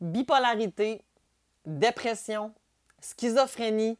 bipolarité, 0.00 1.02
dépression, 1.64 2.52
schizophrénie, 3.00 3.98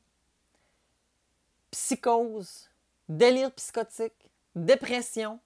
psychose, 1.70 2.70
délire 3.08 3.52
psychotique, 3.52 4.30
dépression. 4.54 5.40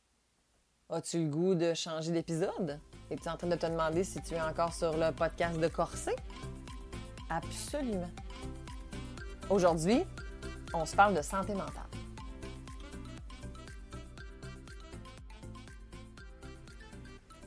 As-tu 0.88 1.24
le 1.24 1.28
goût 1.28 1.54
de 1.54 1.72
changer 1.74 2.10
d'épisode? 2.10 2.80
Es-tu 3.10 3.28
en 3.28 3.36
train 3.36 3.48
de 3.48 3.56
te 3.56 3.66
demander 3.66 4.04
si 4.04 4.20
tu 4.22 4.34
es 4.34 4.40
encore 4.40 4.72
sur 4.72 4.96
le 4.96 5.12
podcast 5.12 5.58
de 5.58 5.68
Corset? 5.68 6.16
Absolument. 7.28 8.10
Aujourd'hui, 9.48 10.04
on 10.74 10.84
se 10.84 10.94
parle 10.94 11.14
de 11.14 11.22
santé 11.22 11.54
mentale. 11.54 11.84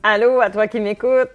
Allô 0.02 0.40
à 0.40 0.50
toi 0.50 0.68
qui 0.68 0.80
m'écoutes. 0.80 1.30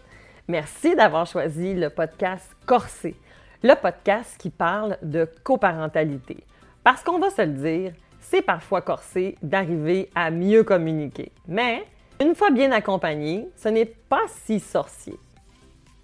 Merci 0.49 0.95
d'avoir 0.95 1.27
choisi 1.27 1.75
le 1.75 1.91
podcast 1.91 2.49
Corsé, 2.65 3.15
le 3.61 3.75
podcast 3.75 4.35
qui 4.39 4.49
parle 4.49 4.97
de 5.03 5.29
coparentalité. 5.43 6.37
Parce 6.83 7.03
qu'on 7.03 7.19
va 7.19 7.29
se 7.29 7.43
le 7.43 7.53
dire, 7.53 7.93
c'est 8.19 8.41
parfois 8.41 8.81
corsé 8.81 9.37
d'arriver 9.43 10.09
à 10.15 10.31
mieux 10.31 10.63
communiquer. 10.63 11.31
Mais 11.47 11.85
une 12.19 12.33
fois 12.33 12.49
bien 12.49 12.71
accompagné, 12.71 13.47
ce 13.55 13.69
n'est 13.69 13.85
pas 13.85 14.23
si 14.27 14.59
sorcier. 14.59 15.13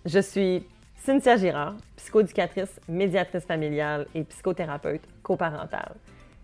Je 0.05 0.19
suis 0.19 0.63
Cynthia 0.97 1.37
Girard, 1.37 1.77
psychoéducatrice, 1.95 2.79
médiatrice 2.87 3.45
familiale 3.45 4.05
et 4.13 4.23
psychothérapeute 4.25 5.01
coparentale. 5.23 5.95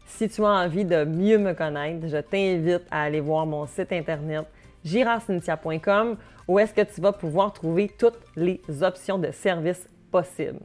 Si 0.08 0.28
tu 0.28 0.44
as 0.44 0.48
envie 0.48 0.86
de 0.86 1.04
mieux 1.04 1.38
me 1.38 1.54
connaître, 1.54 2.08
je 2.08 2.18
t'invite 2.18 2.82
à 2.90 3.04
aller 3.04 3.20
voir 3.20 3.46
mon 3.46 3.68
site 3.68 3.92
internet 3.92 4.48
girardcynthia.com 4.84 6.18
où 6.48 6.60
est-ce 6.60 6.74
que 6.74 6.82
tu 6.82 7.02
vas 7.02 7.14
pouvoir 7.14 7.54
trouver 7.54 7.90
toutes 7.90 8.20
les 8.36 8.62
options 8.82 9.18
de 9.18 9.32
services 9.32 9.88
possibles. 10.12 10.60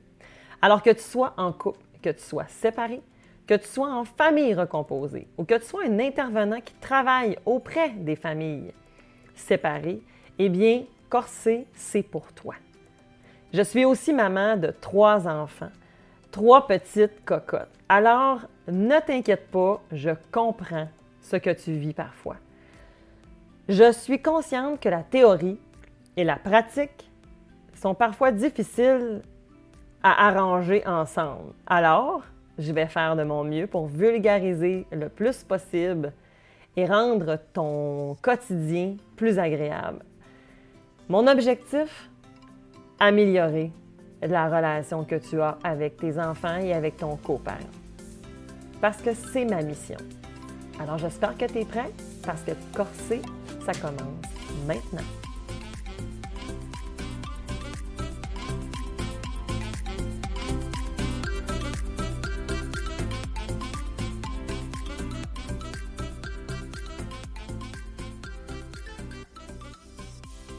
Alors 0.61 0.83
que 0.83 0.91
tu 0.91 1.03
sois 1.03 1.35
en 1.37 1.53
couple, 1.53 1.79
que 2.03 2.11
tu 2.11 2.23
sois 2.23 2.47
séparé, 2.49 3.01
que 3.47 3.55
tu 3.55 3.67
sois 3.67 3.93
en 3.93 4.05
famille 4.05 4.55
recomposée 4.55 5.29
ou 5.39 5.45
que 5.45 5.55
tu 5.55 5.65
sois 5.65 5.85
un 5.85 5.99
intervenant 6.01 6.61
qui 6.61 6.75
travaille 6.75 7.39
auprès 7.47 7.91
des 7.91 8.17
familles 8.17 8.73
séparées, 9.35 10.01
eh 10.39 10.49
bien, 10.49 10.85
Corsé, 11.09 11.67
c'est 11.73 12.03
pour 12.03 12.33
toi. 12.33 12.55
Je 13.53 13.63
suis 13.63 13.85
aussi 13.85 14.13
maman 14.13 14.57
de 14.57 14.75
trois 14.81 15.29
enfants, 15.29 15.71
trois 16.33 16.67
petites 16.67 17.25
cocottes. 17.25 17.69
Alors, 17.89 18.41
ne 18.67 18.99
t'inquiète 18.99 19.49
pas, 19.51 19.81
je 19.93 20.11
comprends 20.33 20.89
ce 21.21 21.37
que 21.37 21.51
tu 21.51 21.73
vis 21.73 21.93
parfois. 21.93 22.37
Je 23.69 23.91
suis 23.91 24.23
consciente 24.23 24.79
que 24.79 24.89
la 24.89 25.03
théorie 25.03 25.59
et 26.17 26.23
la 26.23 26.37
pratique 26.37 27.11
sont 27.75 27.95
parfois 27.95 28.31
difficiles 28.31 29.23
à 30.05 30.29
arranger 30.29 30.87
ensemble. 30.87 31.53
Alors, 31.67 32.23
je 32.59 32.73
vais 32.73 32.87
faire 32.87 33.17
de 33.17 33.25
mon 33.25 33.43
mieux 33.43 33.67
pour 33.67 33.89
vulgariser 33.89 34.87
le 34.93 35.09
plus 35.09 35.43
possible 35.43 36.13
et 36.77 36.87
rendre 36.87 37.41
ton 37.53 38.17
quotidien 38.23 38.97
plus 39.17 39.37
agréable. 39.39 40.05
Mon 41.09 41.27
objectif, 41.27 42.09
améliorer 43.01 43.73
la 44.23 44.47
relation 44.47 45.05
que 45.05 45.17
tu 45.17 45.41
as 45.41 45.59
avec 45.65 45.97
tes 45.97 46.21
enfants 46.21 46.59
et 46.59 46.73
avec 46.73 46.99
ton 46.99 47.17
coparent. 47.17 47.59
Parce 48.81 49.03
que 49.03 49.13
c'est 49.13 49.45
ma 49.45 49.63
mission. 49.63 49.99
Alors 50.81 50.99
j'espère 50.99 51.37
que 51.37 51.47
tu 51.47 51.59
es 51.59 51.65
prêt 51.65 51.91
parce 52.25 52.43
que 52.43 52.53
corser, 52.77 53.23
ça 53.67 53.73
commence 53.81 54.23
maintenant. 54.65 55.03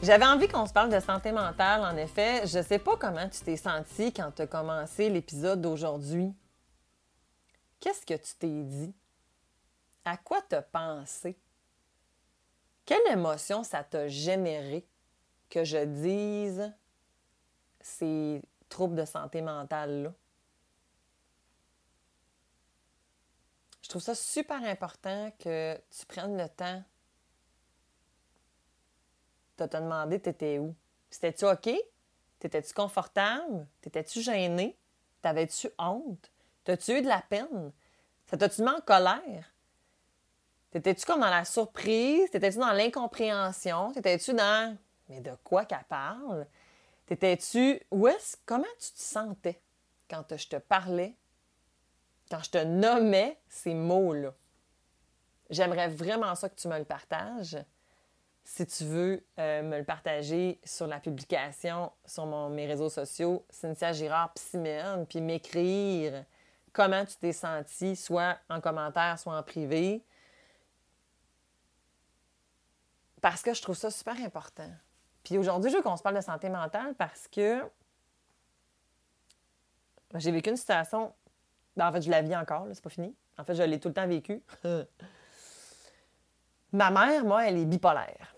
J'avais 0.02 0.26
envie 0.26 0.48
qu'on 0.48 0.66
se 0.66 0.72
parle 0.74 0.90
de 0.90 1.00
santé 1.00 1.32
mentale, 1.32 1.80
en 1.80 1.96
effet. 1.96 2.46
Je 2.46 2.62
sais 2.62 2.78
pas 2.78 2.96
comment 2.96 3.26
tu 3.30 3.40
t'es 3.40 3.56
senti 3.56 4.12
quand 4.12 4.32
tu 4.32 4.42
as 4.42 4.46
commencé 4.46 5.08
l'épisode 5.08 5.62
d'aujourd'hui. 5.62 6.34
Qu'est-ce 7.80 8.04
que 8.04 8.14
tu 8.14 8.34
t'es 8.38 8.62
dit? 8.64 8.94
À 10.04 10.18
quoi 10.18 10.42
t'as 10.46 10.62
pensé? 10.62 11.38
Quelle 12.88 13.06
émotion 13.12 13.64
ça 13.64 13.84
t'a 13.84 14.08
généré 14.08 14.82
que 15.50 15.62
je 15.62 15.84
dise 15.84 16.72
ces 17.82 18.40
troubles 18.70 18.96
de 18.96 19.04
santé 19.04 19.42
mentale-là? 19.42 20.14
Je 23.82 23.90
trouve 23.90 24.00
ça 24.00 24.14
super 24.14 24.62
important 24.64 25.30
que 25.38 25.78
tu 25.90 26.06
prennes 26.06 26.38
le 26.38 26.48
temps 26.48 26.82
de 29.58 29.66
te 29.66 29.76
demander 29.76 30.18
t'étais 30.18 30.58
où. 30.58 30.74
C'était-tu 31.10 31.44
OK? 31.44 31.68
T'étais-tu 32.38 32.72
confortable? 32.72 33.66
T'étais-tu 33.82 34.22
gêné? 34.22 34.78
T'avais-tu 35.20 35.68
honte? 35.78 36.32
T'as-tu 36.64 36.92
eu 36.92 37.02
de 37.02 37.08
la 37.08 37.20
peine? 37.20 37.70
Ça 38.24 38.38
t'a-tu 38.38 38.62
mis 38.62 38.70
en 38.70 38.80
colère? 38.80 39.52
T'étais-tu 40.70 41.06
comme 41.06 41.20
dans 41.20 41.30
la 41.30 41.44
surprise? 41.44 42.30
T'étais-tu 42.30 42.58
dans 42.58 42.72
l'incompréhension? 42.72 43.92
T'étais-tu 43.92 44.34
dans 44.34 44.76
Mais 45.08 45.20
de 45.20 45.32
quoi 45.42 45.64
qu'elle 45.64 45.84
parle? 45.88 46.46
T'étais-tu. 47.06 47.80
Où 47.90 48.06
est-ce. 48.06 48.36
Comment 48.44 48.64
tu 48.78 48.92
te 48.92 49.00
sentais 49.00 49.60
quand 50.10 50.36
je 50.36 50.48
te 50.48 50.56
parlais? 50.56 51.14
Quand 52.30 52.42
je 52.42 52.50
te 52.50 52.64
nommais 52.64 53.38
ces 53.48 53.72
mots-là? 53.72 54.34
J'aimerais 55.48 55.88
vraiment 55.88 56.34
ça 56.34 56.50
que 56.50 56.54
tu 56.54 56.68
me 56.68 56.78
le 56.78 56.84
partages. 56.84 57.56
Si 58.44 58.66
tu 58.66 58.84
veux 58.84 59.24
euh, 59.38 59.62
me 59.62 59.78
le 59.78 59.84
partager 59.84 60.60
sur 60.64 60.86
la 60.86 61.00
publication 61.00 61.92
sur 62.04 62.26
mes 62.50 62.66
réseaux 62.66 62.90
sociaux, 62.90 63.44
Cynthia 63.50 63.92
Girard 63.92 64.32
Psymène, 64.34 65.06
puis 65.06 65.20
m'écrire 65.20 66.24
comment 66.72 67.04
tu 67.04 67.16
t'es 67.16 67.32
senti, 67.32 67.96
soit 67.96 68.38
en 68.48 68.60
commentaire, 68.60 69.18
soit 69.18 69.36
en 69.36 69.42
privé. 69.42 70.02
Parce 73.20 73.42
que 73.42 73.54
je 73.54 73.62
trouve 73.62 73.76
ça 73.76 73.90
super 73.90 74.16
important. 74.20 74.70
Puis 75.24 75.38
aujourd'hui, 75.38 75.70
je 75.70 75.76
veux 75.76 75.82
qu'on 75.82 75.96
se 75.96 76.02
parle 76.02 76.16
de 76.16 76.20
santé 76.20 76.48
mentale 76.48 76.94
parce 76.94 77.28
que 77.28 77.62
j'ai 80.14 80.30
vécu 80.30 80.50
une 80.50 80.56
situation. 80.56 81.12
Ben, 81.76 81.88
en 81.88 81.92
fait, 81.92 82.02
je 82.02 82.10
la 82.10 82.22
vis 82.22 82.36
encore, 82.36 82.66
c'est 82.72 82.82
pas 82.82 82.90
fini. 82.90 83.14
En 83.36 83.44
fait, 83.44 83.54
je 83.54 83.62
l'ai 83.62 83.78
tout 83.78 83.88
le 83.88 83.94
temps 83.94 84.06
vécu. 84.06 84.42
Ma 86.72 86.90
mère, 86.90 87.24
moi, 87.24 87.46
elle 87.46 87.58
est 87.58 87.64
bipolaire 87.64 88.34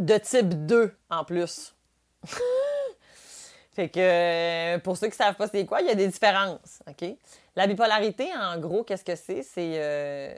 de 0.00 0.18
type 0.18 0.66
2 0.66 0.92
en 1.10 1.24
plus. 1.24 1.74
fait 3.72 3.88
que 3.88 4.78
pour 4.78 4.96
ceux 4.96 5.08
qui 5.08 5.16
savent 5.16 5.36
pas 5.36 5.48
c'est 5.48 5.66
quoi, 5.66 5.80
il 5.80 5.88
y 5.88 5.90
a 5.90 5.94
des 5.94 6.08
différences. 6.08 6.82
OK? 6.88 7.16
La 7.56 7.66
bipolarité, 7.66 8.30
en 8.34 8.58
gros, 8.58 8.84
qu'est-ce 8.84 9.04
que 9.04 9.16
c'est? 9.16 9.42
C'est 9.42 9.72
euh, 9.76 10.34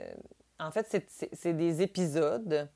en 0.65 0.71
fait, 0.71 1.03
c'est 1.33 1.53
des 1.53 1.81
épisodes 1.81 2.69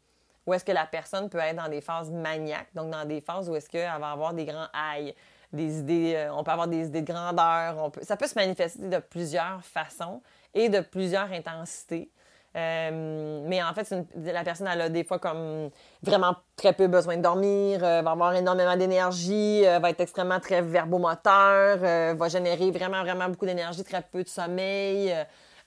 où 0.47 0.53
est-ce 0.53 0.63
que 0.63 0.71
la 0.71 0.85
personne 0.85 1.29
peut 1.29 1.39
être 1.39 1.57
dans 1.57 1.67
des 1.67 1.81
phases 1.81 2.09
maniaques, 2.09 2.69
donc 2.73 2.89
dans 2.89 3.05
des 3.05 3.21
phases 3.21 3.49
où 3.49 3.55
est-ce 3.55 3.69
qu'elle 3.69 3.99
va 3.99 4.11
avoir 4.11 4.33
des 4.33 4.45
grands 4.45 4.67
haïs, 4.73 5.13
des 5.51 5.79
idées, 5.79 6.13
euh, 6.15 6.33
on 6.33 6.43
peut 6.43 6.51
avoir 6.51 6.67
des 6.67 6.87
idées 6.87 7.01
de 7.01 7.11
grandeur, 7.11 7.91
ça 8.01 8.17
peut 8.17 8.27
se 8.27 8.35
manifester 8.35 8.87
de 8.87 8.97
plusieurs 8.97 9.61
façons 9.63 10.21
et 10.53 10.69
de 10.69 10.79
plusieurs 10.79 11.31
intensités. 11.31 12.09
Euh, 12.55 13.43
mais 13.45 13.61
en 13.61 13.73
fait, 13.73 13.93
la 14.15 14.43
personne, 14.43 14.67
elle 14.67 14.81
a 14.81 14.89
des 14.89 15.03
fois 15.03 15.19
comme 15.19 15.69
vraiment 16.01 16.35
très 16.55 16.73
peu 16.73 16.87
besoin 16.87 17.17
de 17.17 17.21
dormir, 17.21 17.83
euh, 17.83 18.01
va 18.01 18.11
avoir 18.11 18.33
énormément 18.33 18.75
d'énergie, 18.75 19.63
va 19.63 19.89
être 19.89 20.01
extrêmement 20.01 20.39
très 20.39 20.61
verbomoteur, 20.61 21.77
va 22.15 22.29
générer 22.29 22.71
vraiment, 22.71 23.03
vraiment 23.03 23.27
beaucoup 23.27 23.45
d'énergie, 23.45 23.83
très 23.83 24.01
peu 24.01 24.23
de 24.23 24.29
sommeil, 24.29 25.13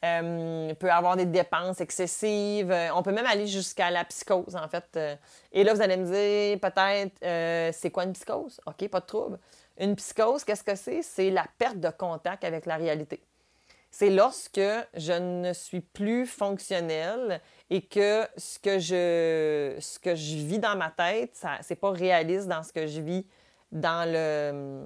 peut 0.01 0.91
avoir 0.91 1.17
des 1.17 1.27
dépenses 1.27 1.81
excessives. 1.81 2.75
on 2.95 3.03
peut 3.03 3.13
même 3.13 3.27
aller 3.27 3.47
jusqu'à 3.47 3.91
la 3.91 4.05
psychose, 4.05 4.57
en 4.57 4.69
fait. 4.69 4.99
et 5.53 5.65
là, 5.65 5.75
vous 5.75 5.83
allez 5.83 5.97
me 5.97 6.07
dire, 6.07 6.61
peut-être, 6.61 7.75
c'est 7.75 7.91
quoi 7.91 8.05
une 8.05 8.13
psychose? 8.13 8.61
OK, 8.67 8.89
pas 8.89 9.01
de 9.01 9.07
trouble. 9.07 9.39
Une 9.79 9.97
psychose, 9.97 10.45
qu'est-ce 10.45 10.65
que 10.65 10.75
c'est? 10.75 11.03
C'est 11.03 11.31
la 11.31 11.47
perte 11.59 11.81
de 11.81 11.91
contact 11.91 12.45
avec 12.45 12.67
la 12.67 12.77
réalité 12.77 13.23
c'est 13.91 14.11
lorsque 14.11 14.61
je 14.95 15.13
ne 15.13 15.53
suis 15.53 15.81
plus 15.81 16.27
fonctionnelle 16.27 17.41
et 17.71 17.83
que 17.83 18.27
ce 18.37 18.59
que 18.59 18.79
je, 18.79 19.77
ce 19.81 19.99
que 19.99 20.15
je 20.15 20.37
vis 20.37 20.59
dans 20.59 20.77
ma 20.77 20.91
tête, 20.91 21.37
ce 21.37 21.47
n'est 21.69 21.77
pas 21.77 21.91
réaliste 21.91 22.47
dans 22.47 22.63
ce 22.63 22.73
que 22.73 22.87
je 22.87 23.01
vis 23.01 23.27
dans 23.73 24.09
le, 24.09 24.85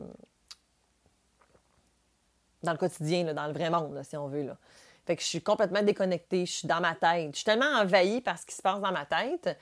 dans 2.63 2.73
le 2.73 2.79
quotidien, 2.79 3.33
dans 3.33 3.47
le 3.47 3.53
vrai 3.53 3.69
monde, 3.69 4.01
si 4.03 4.17
on 4.17 4.29
veut. 4.29 4.43
Là. 4.43 4.57
Fait 5.07 5.17
que 5.17 5.23
je 5.23 5.27
suis 5.27 5.43
complètement 5.43 5.83
déconnectée, 5.83 6.47
je 6.47 6.53
suis 6.53 6.69
dans 6.69 6.81
ma 6.81 6.95
tête. 6.95 7.31
Je 7.33 7.37
suis 7.37 7.45
tellement 7.45 7.79
envahie 7.81 8.21
par 8.21 8.39
ce 8.39 8.47
qui 8.47 8.55
se 8.55 8.63
passe 8.63 8.81
dans 8.81 8.93
ma 8.93 9.05
tête 9.05 9.59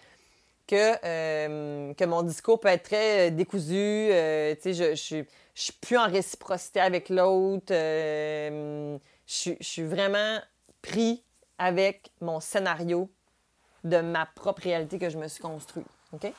que, 0.66 0.94
euh, 1.04 1.92
que 1.94 2.04
mon 2.04 2.22
discours 2.22 2.60
peut 2.60 2.68
être 2.68 2.84
très 2.84 3.30
décousu. 3.30 4.08
je, 4.08 4.56
je, 4.64 4.94
je, 4.94 5.24
suis 5.54 5.72
plus 5.80 5.98
en 5.98 6.06
réciprocité 6.06 6.80
avec 6.80 7.08
l'autre. 7.08 7.72
je, 7.72 8.98
je 9.26 9.64
suis 9.64 9.82
vraiment 9.82 10.38
pris 10.80 11.24
avec 11.58 12.10
mon 12.20 12.40
scénario 12.40 13.10
de 13.84 14.00
ma 14.00 14.26
propre 14.26 14.62
réalité 14.62 14.98
que 14.98 15.10
je 15.10 15.18
me 15.18 15.28
suis 15.28 15.42
construite. 15.42 15.86
OK? 16.12 16.32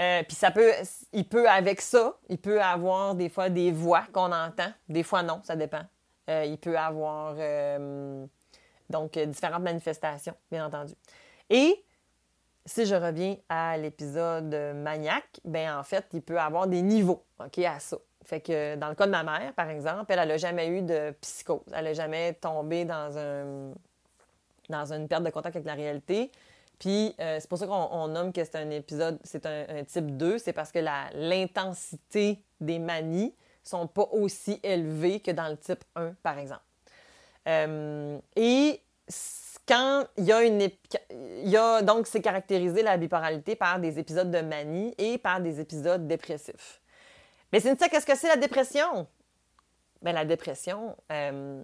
Euh, 0.00 0.22
puis 0.22 0.36
ça 0.36 0.50
peut, 0.50 0.72
il 1.12 1.24
peut 1.24 1.48
avec 1.48 1.80
ça, 1.80 2.16
il 2.28 2.38
peut 2.38 2.62
avoir 2.62 3.14
des 3.14 3.28
fois 3.28 3.50
des 3.50 3.72
voix 3.72 4.04
qu'on 4.12 4.30
entend, 4.30 4.72
des 4.88 5.02
fois 5.02 5.22
non, 5.22 5.40
ça 5.42 5.56
dépend. 5.56 5.82
Euh, 6.28 6.44
il 6.44 6.58
peut 6.58 6.78
avoir 6.78 7.34
euh, 7.38 8.26
donc 8.90 9.18
différentes 9.18 9.62
manifestations, 9.62 10.34
bien 10.50 10.66
entendu. 10.66 10.94
Et 11.48 11.84
si 12.66 12.84
je 12.84 12.94
reviens 12.94 13.36
à 13.48 13.78
l'épisode 13.78 14.54
maniaque, 14.74 15.40
ben 15.44 15.78
en 15.78 15.82
fait, 15.82 16.04
il 16.12 16.22
peut 16.22 16.38
avoir 16.38 16.66
des 16.66 16.82
niveaux, 16.82 17.24
ok, 17.38 17.58
à 17.60 17.80
ça. 17.80 17.96
Fait 18.24 18.40
que 18.40 18.76
dans 18.76 18.90
le 18.90 18.94
cas 18.94 19.06
de 19.06 19.10
ma 19.10 19.22
mère, 19.22 19.54
par 19.54 19.70
exemple, 19.70 20.04
elle, 20.08 20.28
n'a 20.28 20.36
jamais 20.36 20.68
eu 20.68 20.82
de 20.82 21.12
psychose, 21.22 21.62
elle 21.72 21.84
n'a 21.84 21.94
jamais 21.94 22.34
tombé 22.34 22.84
dans 22.84 23.16
un 23.16 23.72
dans 24.68 24.92
une 24.92 25.08
perte 25.08 25.22
de 25.22 25.30
contact 25.30 25.56
avec 25.56 25.66
la 25.66 25.74
réalité. 25.74 26.30
Puis 26.78 27.14
euh, 27.20 27.38
c'est 27.40 27.48
pour 27.48 27.58
ça 27.58 27.66
qu'on 27.66 28.08
nomme 28.08 28.32
que 28.32 28.44
c'est 28.44 28.56
un 28.56 28.70
épisode, 28.70 29.18
c'est 29.24 29.46
un, 29.46 29.82
type 29.84 30.16
2, 30.16 30.38
c'est 30.38 30.52
parce 30.52 30.70
que 30.70 30.78
l'intensité 30.78 32.40
des 32.60 32.78
manies 32.78 33.34
sont 33.68 33.86
pas 33.86 34.08
aussi 34.12 34.58
élevées 34.62 35.20
que 35.20 35.30
dans 35.30 35.48
le 35.48 35.56
type 35.56 35.84
1, 35.94 36.14
par 36.22 36.38
exemple. 36.38 36.62
Euh, 37.46 38.18
et 38.36 38.80
quand 39.66 40.06
il 40.16 40.24
y 40.24 40.32
a 40.32 40.42
une... 40.42 40.68
Y 41.44 41.56
a, 41.56 41.82
donc, 41.82 42.06
c'est 42.06 42.22
caractérisé 42.22 42.82
la 42.82 42.96
bipolarité 42.96 43.56
par 43.56 43.78
des 43.78 43.98
épisodes 43.98 44.30
de 44.30 44.40
manie 44.40 44.94
et 44.98 45.18
par 45.18 45.40
des 45.40 45.60
épisodes 45.60 46.06
dépressifs. 46.06 46.80
Mais 47.52 47.60
c'est 47.60 47.78
ça, 47.78 47.88
qu'est-ce 47.88 48.06
que 48.06 48.16
c'est 48.16 48.28
la 48.28 48.36
dépression? 48.36 49.06
Bien, 50.02 50.12
la 50.12 50.24
dépression 50.24 50.96
euh, 51.10 51.62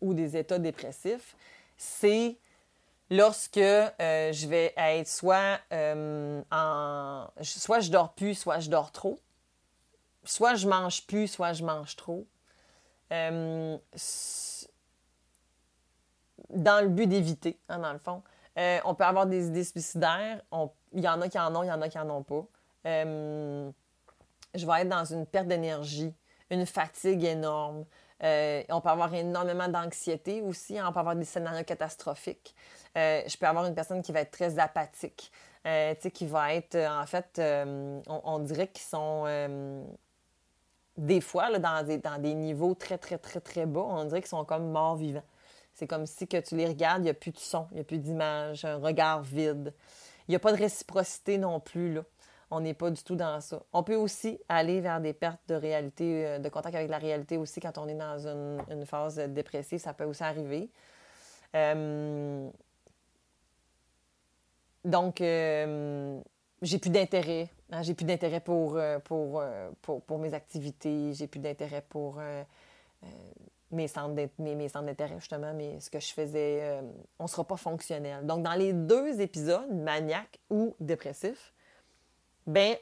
ou 0.00 0.14
des 0.14 0.36
états 0.36 0.58
dépressifs, 0.58 1.36
c'est 1.76 2.36
lorsque 3.10 3.56
euh, 3.56 4.32
je 4.32 4.46
vais 4.46 4.74
être 4.76 5.08
soit 5.08 5.60
en. 6.50 7.26
Soit 7.42 7.80
je 7.80 7.90
dors 7.90 8.12
plus, 8.12 8.34
soit 8.34 8.58
je 8.58 8.68
dors 8.68 8.92
trop. 8.92 9.18
Soit 10.30 10.54
je 10.54 10.68
mange 10.68 11.06
plus, 11.06 11.26
soit 11.26 11.52
je 11.52 11.64
mange 11.64 11.96
trop. 11.96 12.24
Euh, 13.12 13.76
dans 16.50 16.80
le 16.82 16.88
but 16.88 17.08
d'éviter, 17.08 17.58
hein, 17.68 17.80
dans 17.80 17.92
le 17.92 17.98
fond. 17.98 18.22
on 18.56 18.94
peut 18.94 19.04
avoir 19.04 19.26
des 19.26 19.48
idées 19.48 19.64
suicidaires. 19.64 20.40
Il 20.92 21.00
y 21.00 21.08
en 21.08 21.20
a 21.20 21.28
qui 21.28 21.38
en 21.38 21.54
ont, 21.56 21.64
il 21.64 21.66
y 21.66 21.72
en 21.72 21.82
a 21.82 21.88
qui 21.88 21.98
en 21.98 22.08
ont 22.10 22.22
pas. 22.22 22.46
je 22.84 23.72
vais 24.54 24.80
être 24.80 24.88
dans 24.88 25.04
une 25.04 25.26
perte 25.26 25.48
d'énergie, 25.48 26.14
une 26.50 26.64
fatigue 26.64 27.24
énorme. 27.24 27.84
on 28.20 28.80
peut 28.80 28.88
avoir 28.88 29.12
énormément 29.12 29.66
d'anxiété 29.66 30.42
aussi. 30.42 30.78
On 30.80 30.92
peut 30.92 31.00
avoir 31.00 31.16
des 31.16 31.24
scénarios 31.24 31.64
catastrophiques. 31.64 32.54
Euh, 32.96 33.22
je 33.26 33.36
peux 33.36 33.46
avoir 33.46 33.66
une 33.66 33.74
personne 33.74 34.02
qui 34.02 34.12
va 34.12 34.20
être 34.20 34.30
très 34.30 34.58
apathique, 34.58 35.30
euh, 35.66 35.94
qui 35.94 36.26
va 36.26 36.54
être, 36.54 36.74
euh, 36.74 36.88
en 36.88 37.06
fait, 37.06 37.40
on, 38.06 38.38
dirait 38.40 38.68
qu'ils 38.68 38.86
sont 38.86 39.24
des 40.96 41.20
fois 41.20 41.50
là, 41.50 41.58
dans, 41.58 41.86
des, 41.86 41.98
dans 41.98 42.20
des 42.20 42.34
niveaux 42.34 42.74
très, 42.74 42.98
très, 42.98 43.18
très, 43.18 43.40
très 43.40 43.66
bas, 43.66 43.80
on 43.80 44.04
dirait 44.04 44.20
qu'ils 44.20 44.28
sont 44.28 44.44
comme 44.44 44.70
morts 44.70 44.96
vivants. 44.96 45.22
C'est 45.74 45.86
comme 45.86 46.06
si 46.06 46.26
que 46.26 46.36
tu 46.38 46.56
les 46.56 46.66
regardes, 46.66 47.00
il 47.00 47.04
n'y 47.04 47.10
a 47.10 47.14
plus 47.14 47.30
de 47.30 47.38
son, 47.38 47.66
il 47.70 47.76
n'y 47.76 47.80
a 47.80 47.84
plus 47.84 47.98
d'image, 47.98 48.64
un 48.64 48.76
regard 48.76 49.22
vide. 49.22 49.72
Il 50.28 50.32
n'y 50.32 50.36
a 50.36 50.40
pas 50.40 50.52
de 50.52 50.58
réciprocité 50.58 51.38
non 51.38 51.60
plus, 51.60 51.94
là. 51.94 52.02
On 52.52 52.60
n'est 52.60 52.74
pas 52.74 52.90
du 52.90 53.02
tout 53.02 53.14
dans 53.14 53.40
ça. 53.40 53.62
On 53.72 53.84
peut 53.84 53.94
aussi 53.94 54.40
aller 54.48 54.80
vers 54.80 55.00
des 55.00 55.12
pertes 55.12 55.40
de 55.46 55.54
réalité, 55.54 56.40
de 56.40 56.48
contact 56.48 56.74
avec 56.74 56.90
la 56.90 56.98
réalité 56.98 57.36
aussi 57.36 57.60
quand 57.60 57.78
on 57.78 57.86
est 57.86 57.94
dans 57.94 58.26
une, 58.26 58.84
phase 58.86 59.18
dépressive. 59.18 59.78
Ça 59.78 59.94
peut 59.94 60.04
aussi 60.04 60.24
arriver. 60.24 60.68
Donc, 64.84 65.20
euh, 65.20 66.20
j'ai 66.62 66.78
plus 66.78 66.90
d'intérêt. 66.90 67.48
Hein, 67.72 67.82
j'ai 67.82 67.94
plus 67.94 68.04
d'intérêt 68.04 68.40
pour, 68.40 68.76
euh, 68.76 68.98
euh, 69.10 69.70
pour, 69.82 70.02
pour, 70.02 70.18
mes 70.18 70.34
activités. 70.34 71.12
J'ai 71.14 71.26
plus 71.26 71.40
d'intérêt 71.40 71.84
pour 71.88 72.20
mes 73.70 73.86
centres 73.86 74.14
d'intérêt, 74.14 75.18
justement. 75.18 75.54
Mais 75.54 75.78
ce 75.80 75.90
que 75.90 76.00
je 76.00 76.12
faisais, 76.12 76.80
on 77.18 77.24
ne 77.24 77.28
sera 77.28 77.44
pas 77.44 77.56
fonctionnel. 77.56 78.26
Donc, 78.26 78.42
dans 78.42 78.54
les 78.54 78.72
deux 78.72 79.20
épisodes, 79.20 79.70
maniaque 79.70 80.38
ou 80.50 80.74
dépressif, 80.80 81.52
ben 82.46 82.76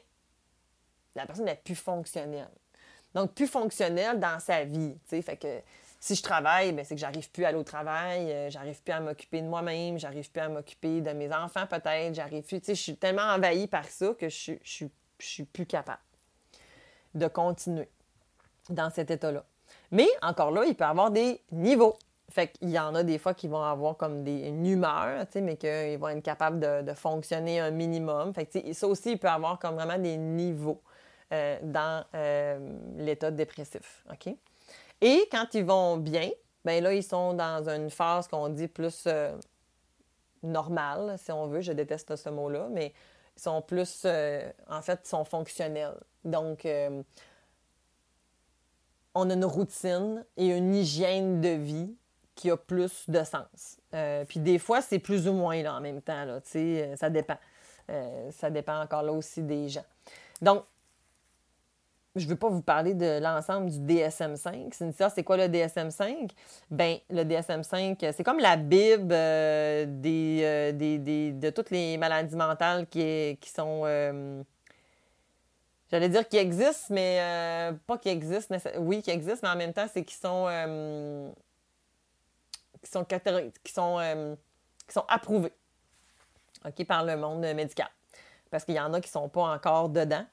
la 1.15 1.25
personne 1.25 1.45
n'est 1.45 1.55
plus 1.55 1.75
fonctionnelle. 1.75 2.49
Donc, 3.13 3.33
plus 3.33 3.47
fonctionnelle 3.47 4.19
dans 4.19 4.39
sa 4.39 4.63
vie. 4.63 4.95
Fait 5.05 5.37
que 5.37 5.61
si 5.99 6.15
je 6.15 6.23
travaille, 6.23 6.71
ben, 6.71 6.85
c'est 6.85 6.95
que 6.95 7.01
j'arrive 7.01 7.29
plus 7.29 7.43
à 7.43 7.49
aller 7.49 7.57
au 7.57 7.63
travail, 7.63 8.31
euh, 8.31 8.49
j'arrive 8.49 8.81
plus 8.81 8.93
à 8.93 9.01
m'occuper 9.01 9.41
de 9.41 9.47
moi-même, 9.47 9.99
j'arrive 9.99 10.31
plus 10.31 10.41
à 10.41 10.47
m'occuper 10.47 11.01
de 11.01 11.11
mes 11.11 11.33
enfants 11.33 11.67
peut-être, 11.67 12.15
j'arrive 12.15 12.43
plus, 12.43 12.59
tu 12.61 12.67
sais, 12.67 12.75
je 12.75 12.81
suis 12.81 12.95
tellement 12.95 13.23
envahie 13.23 13.67
par 13.67 13.85
ça 13.85 14.13
que 14.17 14.29
je, 14.29 14.53
je, 14.63 14.85
suis 15.19 15.43
plus 15.43 15.65
capable 15.65 15.99
de 17.13 17.27
continuer 17.27 17.89
dans 18.69 18.89
cet 18.89 19.11
état-là. 19.11 19.43
Mais 19.91 20.07
encore 20.21 20.51
là, 20.51 20.63
il 20.65 20.75
peut 20.75 20.85
y 20.85 20.87
avoir 20.87 21.11
des 21.11 21.41
niveaux. 21.51 21.97
Fait 22.29 22.47
qu'il 22.47 22.69
y 22.69 22.79
en 22.79 22.95
a 22.95 23.03
des 23.03 23.17
fois 23.17 23.33
qui 23.33 23.47
vont 23.47 23.61
avoir 23.61 23.97
comme 23.97 24.23
des, 24.23 24.47
une 24.47 24.65
humeur, 24.65 25.25
tu 25.25 25.33
sais, 25.33 25.41
mais 25.41 25.57
qu'ils 25.57 25.97
vont 25.97 26.09
être 26.09 26.23
capables 26.23 26.85
de, 26.85 26.93
fonctionner 26.93 27.59
un 27.59 27.71
minimum. 27.71 28.33
Fait 28.33 28.45
que, 28.45 28.71
ça 28.71 28.87
aussi, 28.87 29.13
il 29.13 29.17
peut 29.17 29.27
avoir 29.27 29.59
comme 29.59 29.75
vraiment 29.75 29.97
des 29.97 30.15
niveaux 30.15 30.81
euh, 31.33 31.57
dans 31.63 32.05
euh, 32.15 32.59
l'état 32.97 33.31
dépressif. 33.31 34.05
OK? 34.09 34.33
Et 35.01 35.27
quand 35.31 35.53
ils 35.53 35.63
vont 35.63 35.97
bien, 35.97 36.29
ben 36.65 36.83
là, 36.83 36.93
ils 36.93 37.03
sont 37.03 37.33
dans 37.33 37.69
une 37.69 37.89
phase 37.89 38.27
qu'on 38.27 38.49
dit 38.49 38.67
plus 38.67 39.05
euh, 39.07 39.35
normale, 40.43 41.17
si 41.17 41.31
on 41.31 41.47
veut. 41.47 41.61
Je 41.61 41.71
déteste 41.71 42.15
ce 42.15 42.29
mot-là, 42.29 42.67
mais 42.69 42.93
ils 43.37 43.41
sont 43.41 43.61
plus, 43.61 44.03
euh, 44.05 44.51
en 44.67 44.81
fait, 44.81 44.99
ils 45.05 45.09
sont 45.09 45.23
fonctionnels. 45.23 45.97
Donc, 46.25 46.65
euh, 46.65 47.01
on 49.15 49.29
a 49.29 49.33
une 49.33 49.45
routine 49.45 50.25
et 50.37 50.47
une 50.47 50.75
hygiène 50.75 51.39
de 51.41 51.49
vie 51.49 51.95
qui 52.35 52.51
a 52.51 52.57
plus 52.57 53.09
de 53.09 53.21
sens. 53.23 53.79
puis 54.27 54.39
des 54.39 54.59
fois, 54.59 54.81
c'est 54.81 54.99
plus 54.99 55.27
ou 55.27 55.33
moins 55.33 55.61
là 55.61 55.75
en 55.75 55.81
même 55.81 56.01
temps, 56.01 56.23
là, 56.23 56.39
ça 56.95 57.09
dépend. 57.09 57.37
ça 58.31 58.49
dépend 58.49 58.79
encore 58.81 59.03
là 59.03 59.11
aussi 59.11 59.41
des 59.41 59.67
gens. 59.67 59.83
Donc, 60.41 60.63
je 62.15 62.25
ne 62.25 62.29
veux 62.29 62.35
pas 62.35 62.49
vous 62.49 62.61
parler 62.61 62.93
de 62.93 63.19
l'ensemble 63.19 63.69
du 63.69 63.79
DSM-5. 63.79 64.73
Cynthia, 64.73 65.09
c'est 65.09 65.23
quoi 65.23 65.37
le 65.37 65.47
DSM-5? 65.47 66.31
Ben, 66.71 66.97
le 67.09 67.23
DSM-5, 67.23 68.11
c'est 68.13 68.23
comme 68.23 68.39
la 68.39 68.57
Bible 68.57 69.11
euh, 69.11 69.85
euh, 70.05 70.71
des, 70.71 71.31
de 71.31 71.49
toutes 71.51 71.69
les 71.69 71.97
maladies 71.97 72.35
mentales 72.35 72.87
qui, 72.87 73.37
qui 73.39 73.49
sont... 73.49 73.83
Euh, 73.85 74.41
j'allais 75.91 76.09
dire 76.09 76.27
qui 76.27 76.37
existent, 76.37 76.93
mais 76.93 77.73
pas 77.85 77.97
qui 77.99 78.09
existent. 78.09 78.57
Oui, 78.79 79.03
qui 79.03 79.11
existent, 79.11 79.47
mais 79.47 79.53
en 79.53 79.57
même 79.57 79.73
temps, 79.73 79.87
c'est 79.91 80.03
qui 80.03 80.15
sont... 80.15 80.47
qui 82.81 82.89
sont, 82.89 83.05
qui 83.05 83.71
sont, 83.71 84.37
qui 84.87 84.93
sont 84.93 85.05
approuvés 85.07 85.53
OK, 86.65 86.85
par 86.85 87.05
le 87.05 87.15
monde 87.15 87.41
médical. 87.41 87.89
Parce 88.49 88.65
qu'il 88.65 88.75
y 88.75 88.79
en 88.79 88.91
a 88.95 88.99
qui 88.99 89.09
ne 89.09 89.11
sont 89.11 89.29
pas 89.29 89.43
encore 89.43 89.89
dedans 89.89 90.25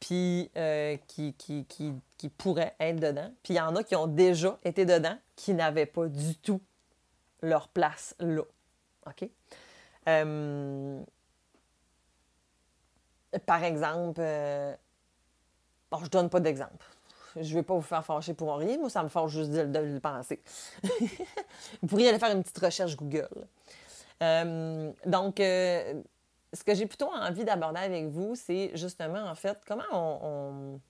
puis 0.00 0.50
euh, 0.56 0.96
qui, 1.06 1.34
qui, 1.34 1.66
qui, 1.66 1.92
qui, 2.16 2.28
pourraient 2.30 2.74
être 2.80 2.98
dedans. 2.98 3.30
Puis 3.42 3.54
il 3.54 3.56
y 3.58 3.60
en 3.60 3.76
a 3.76 3.84
qui 3.84 3.94
ont 3.94 4.06
déjà 4.06 4.58
été 4.64 4.86
dedans, 4.86 5.16
qui 5.36 5.54
n'avaient 5.54 5.86
pas 5.86 6.08
du 6.08 6.36
tout 6.36 6.60
leur 7.42 7.68
place 7.68 8.14
là. 8.18 8.42
OK? 9.06 9.28
Euh, 10.08 11.00
par 13.46 13.62
exemple, 13.62 14.20
euh, 14.22 14.74
bon, 15.90 15.98
je 16.02 16.08
donne 16.08 16.30
pas 16.30 16.40
d'exemple. 16.40 16.86
Je 17.36 17.54
vais 17.54 17.62
pas 17.62 17.74
vous 17.74 17.80
faire 17.82 18.04
fâcher 18.04 18.34
pour 18.34 18.56
rien. 18.56 18.78
Moi, 18.78 18.90
ça 18.90 19.02
me 19.04 19.08
fâche 19.08 19.30
juste 19.30 19.50
de, 19.50 19.78
le 19.78 20.00
penser. 20.00 20.42
vous 21.82 21.86
pourriez 21.86 22.08
aller 22.08 22.18
faire 22.18 22.34
une 22.34 22.42
petite 22.42 22.58
recherche 22.58 22.96
Google. 22.96 23.28
donc, 25.06 25.40
ce 26.52 26.64
que 26.64 26.74
j'ai 26.74 26.86
plutôt 26.86 27.12
envie 27.12 27.44
d'aborder 27.44 27.80
avec 27.80 28.06
vous, 28.06 28.34
c'est 28.34 28.72
justement, 28.74 29.24
en 29.24 29.34
fait, 29.34 29.62
comment 29.66 29.84
on, 29.92 30.80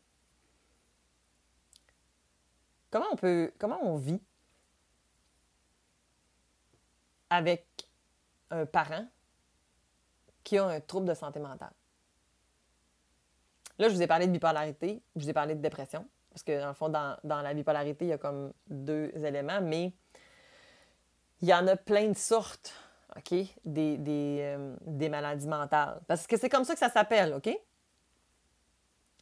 comment 2.90 3.06
on 3.12 3.16
peut, 3.16 3.52
comment 3.58 3.78
on 3.82 3.96
vit 3.96 4.20
avec 7.28 7.66
un 8.50 8.66
parent 8.66 9.06
qui 10.42 10.58
a 10.58 10.66
un 10.66 10.80
trouble 10.80 11.06
de 11.06 11.14
santé 11.14 11.38
mentale. 11.38 11.72
Là, 13.78 13.88
je 13.88 13.94
vous 13.94 14.02
ai 14.02 14.06
parlé 14.06 14.26
de 14.26 14.32
bipolarité, 14.32 15.02
je 15.14 15.22
vous 15.22 15.30
ai 15.30 15.32
parlé 15.32 15.54
de 15.54 15.60
dépression, 15.60 16.06
parce 16.30 16.42
que 16.42 16.58
dans 16.58 16.68
le 16.68 16.74
fond, 16.74 16.88
dans, 16.88 17.16
dans 17.22 17.40
la 17.42 17.54
bipolarité, 17.54 18.06
il 18.06 18.08
y 18.08 18.12
a 18.12 18.18
comme 18.18 18.52
deux 18.66 19.10
éléments, 19.24 19.60
mais 19.60 19.92
il 21.42 21.48
y 21.48 21.54
en 21.54 21.66
a 21.66 21.76
plein 21.76 22.08
de 22.08 22.16
sortes 22.16 22.74
OK, 23.16 23.34
des, 23.64 23.96
des, 23.96 24.56
des 24.82 25.08
maladies 25.08 25.48
mentales. 25.48 26.00
Parce 26.06 26.26
que 26.26 26.36
c'est 26.36 26.48
comme 26.48 26.64
ça 26.64 26.74
que 26.74 26.78
ça 26.78 26.88
s'appelle, 26.88 27.34
OK? 27.34 27.50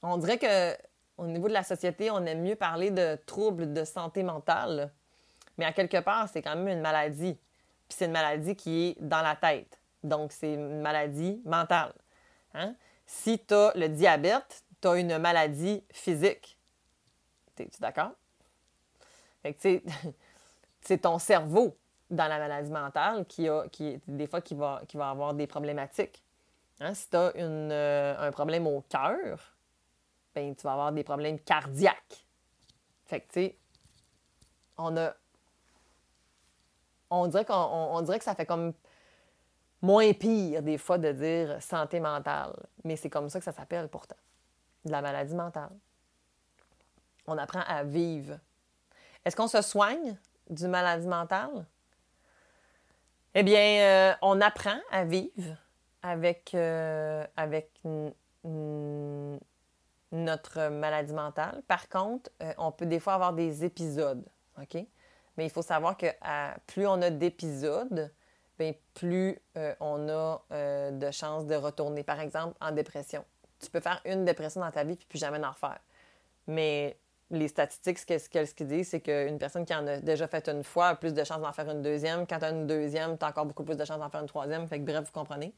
On 0.02 0.16
dirait 0.18 0.38
que 0.38 0.76
au 1.18 1.26
niveau 1.26 1.48
de 1.48 1.52
la 1.52 1.64
société, 1.64 2.10
on 2.10 2.24
aime 2.24 2.42
mieux 2.42 2.54
parler 2.54 2.90
de 2.90 3.18
troubles 3.26 3.72
de 3.72 3.84
santé 3.84 4.22
mentale, 4.22 4.92
mais 5.58 5.64
à 5.64 5.72
quelque 5.72 5.98
part, 5.98 6.28
c'est 6.28 6.40
quand 6.40 6.54
même 6.54 6.68
une 6.68 6.80
maladie. 6.80 7.34
Puis 7.88 7.96
c'est 7.98 8.04
une 8.04 8.12
maladie 8.12 8.54
qui 8.54 8.88
est 8.88 8.96
dans 9.00 9.22
la 9.22 9.34
tête. 9.34 9.80
Donc, 10.04 10.30
c'est 10.30 10.54
une 10.54 10.80
maladie 10.80 11.42
mentale. 11.44 11.92
Hein? 12.54 12.74
Si 13.04 13.38
tu 13.44 13.54
as 13.54 13.72
le 13.74 13.88
diabète, 13.88 14.62
tu 14.80 14.88
as 14.88 14.96
une 14.96 15.18
maladie 15.18 15.82
physique. 15.90 16.56
Es-tu 17.58 17.80
d'accord? 17.80 18.12
c'est 20.80 20.98
ton 20.98 21.18
cerveau 21.18 21.76
dans 22.10 22.28
la 22.28 22.38
maladie 22.38 22.70
mentale 22.70 23.26
qui 23.26 23.48
a, 23.48 23.68
qui, 23.68 24.00
des 24.06 24.26
fois, 24.26 24.40
qui 24.40 24.54
va, 24.54 24.82
qui 24.88 24.96
va 24.96 25.10
avoir 25.10 25.34
des 25.34 25.46
problématiques. 25.46 26.22
Hein? 26.80 26.94
Si 26.94 27.10
tu 27.10 27.16
as 27.16 27.32
euh, 27.36 28.16
un 28.18 28.30
problème 28.30 28.66
au 28.66 28.82
cœur, 28.82 29.54
ben, 30.34 30.54
tu 30.54 30.62
vas 30.62 30.72
avoir 30.72 30.92
des 30.92 31.04
problèmes 31.04 31.38
cardiaques. 31.40 32.24
Fait 33.04 33.20
que, 33.20 33.26
tu 33.26 33.32
sais, 33.40 33.58
on 34.76 34.96
a. 34.96 35.14
On 37.10 37.26
dirait, 37.26 37.46
qu'on, 37.46 38.02
dirait 38.02 38.18
que 38.18 38.24
ça 38.24 38.34
fait 38.34 38.44
comme 38.44 38.74
moins 39.80 40.12
pire, 40.12 40.62
des 40.62 40.76
fois, 40.76 40.98
de 40.98 41.10
dire 41.12 41.62
santé 41.62 42.00
mentale. 42.00 42.54
Mais 42.84 42.96
c'est 42.96 43.08
comme 43.08 43.30
ça 43.30 43.38
que 43.38 43.46
ça 43.46 43.52
s'appelle 43.52 43.88
pourtant. 43.88 44.16
De 44.84 44.90
la 44.90 45.00
maladie 45.00 45.34
mentale. 45.34 45.72
On 47.26 47.38
apprend 47.38 47.62
à 47.66 47.82
vivre. 47.82 48.38
Est-ce 49.24 49.34
qu'on 49.34 49.48
se 49.48 49.62
soigne 49.62 50.18
du 50.50 50.68
maladie 50.68 51.06
mentale? 51.06 51.64
Eh 53.40 53.44
bien, 53.44 53.80
euh, 53.82 54.14
on 54.20 54.40
apprend 54.40 54.80
à 54.90 55.04
vivre 55.04 55.54
avec, 56.02 56.50
euh, 56.54 57.24
notre 60.10 60.68
maladie 60.70 61.14
mentale. 61.14 61.62
Par 61.68 61.88
contre, 61.88 62.30
euh, 62.42 62.52
on 62.58 62.72
peut 62.72 62.84
des 62.84 62.98
fois 62.98 63.14
avoir 63.14 63.32
des 63.32 63.64
épisodes, 63.64 64.26
OK? 64.60 64.84
Mais 65.36 65.46
il 65.46 65.50
faut 65.50 65.62
savoir 65.62 65.96
que 65.96 66.06
plus 66.66 66.84
on 66.88 67.00
a 67.00 67.10
d'épisodes, 67.10 68.12
bien, 68.58 68.72
plus 68.94 69.38
on 69.78 70.08
a 70.08 70.42
de 70.90 71.10
chances 71.12 71.46
de 71.46 71.54
retourner. 71.54 72.02
Par 72.02 72.18
exemple, 72.18 72.56
en 72.60 72.72
dépression. 72.72 73.24
Tu 73.60 73.70
peux 73.70 73.78
faire 73.78 74.00
une 74.04 74.24
dépression 74.24 74.62
dans 74.62 74.72
ta 74.72 74.82
vie 74.82 74.96
puis 74.96 75.06
plus 75.06 75.20
jamais 75.20 75.38
en 75.46 75.52
refaire. 75.52 75.78
Mais 76.48 76.98
les 77.30 77.48
statistiques, 77.48 77.98
ce 77.98 78.28
qu'elles 78.28 78.48
disent, 78.66 78.88
c'est 78.88 79.00
qu'une 79.00 79.38
personne 79.38 79.64
qui 79.64 79.74
en 79.74 79.86
a 79.86 79.98
déjà 79.98 80.26
fait 80.26 80.48
une 80.48 80.64
fois 80.64 80.88
a 80.88 80.94
plus 80.94 81.12
de 81.12 81.24
chances 81.24 81.40
d'en 81.40 81.52
faire 81.52 81.70
une 81.70 81.82
deuxième. 81.82 82.26
Quand 82.26 82.38
tu 82.38 82.44
as 82.44 82.50
une 82.50 82.66
deuxième, 82.66 83.18
tu 83.18 83.24
as 83.24 83.28
encore 83.28 83.46
beaucoup 83.46 83.64
plus 83.64 83.76
de 83.76 83.84
chances 83.84 83.98
d'en 83.98 84.08
faire 84.08 84.20
une 84.22 84.28
troisième. 84.28 84.66
Fait 84.66 84.78
que 84.78 84.84
bref, 84.84 85.04
vous 85.04 85.12
comprenez. 85.12 85.52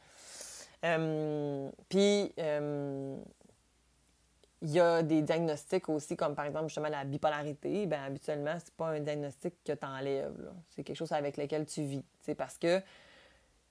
puis, 1.88 2.32
il 4.62 4.70
y 4.72 4.80
a 4.80 5.02
des 5.02 5.22
diagnostics 5.22 5.88
aussi, 5.88 6.16
comme 6.16 6.34
par 6.34 6.44
exemple 6.44 6.66
justement 6.66 6.88
la 6.88 7.04
bipolarité. 7.04 7.86
Bien, 7.86 8.04
habituellement, 8.04 8.56
c'est 8.58 8.74
pas 8.74 8.88
un 8.88 9.00
diagnostic 9.00 9.54
que 9.64 9.72
tu 9.72 9.86
enlèves. 9.86 10.52
C'est 10.68 10.82
quelque 10.82 10.96
chose 10.96 11.12
avec 11.12 11.36
lequel 11.36 11.64
tu 11.66 11.82
vis. 11.82 12.04
Parce 12.36 12.58
que 12.58 12.80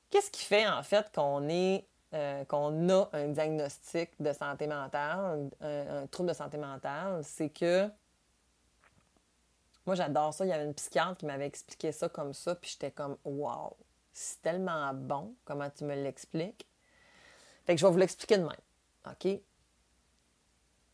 qu'est-ce 0.09 0.31
qui 0.31 0.43
fait 0.43 0.67
en 0.67 0.81
fait 0.83 1.11
qu'on 1.13 1.47
est 1.47 1.85
euh, 2.13 2.43
qu'on 2.45 2.89
a 2.89 3.09
un 3.13 3.27
diagnostic 3.29 4.11
de 4.19 4.33
santé 4.33 4.67
mentale, 4.67 5.49
un, 5.61 6.07
trouble 6.07 6.29
de 6.29 6.33
santé 6.33 6.57
mentale, 6.57 7.23
c'est 7.23 7.49
que 7.49 7.89
moi 9.85 9.95
j'adore 9.95 10.33
ça. 10.33 10.45
Il 10.45 10.49
y 10.49 10.53
avait 10.53 10.65
une 10.65 10.73
psychiatre 10.73 11.17
qui 11.17 11.25
m'avait 11.25 11.47
expliqué 11.47 11.91
ça 11.91 12.09
comme 12.09 12.33
ça, 12.33 12.55
puis 12.55 12.71
j'étais 12.71 12.91
comme 12.91 13.17
Wow, 13.23 13.77
c'est 14.13 14.41
tellement 14.41 14.93
bon, 14.93 15.35
comment 15.45 15.69
tu 15.69 15.83
me 15.83 15.95
l'expliques? 15.95 16.67
Fait 17.65 17.75
que 17.75 17.81
je 17.81 17.85
vais 17.85 17.91
vous 17.91 17.99
l'expliquer 17.99 18.37
de 18.37 18.43
même. 18.43 18.51
OK? 19.07 19.41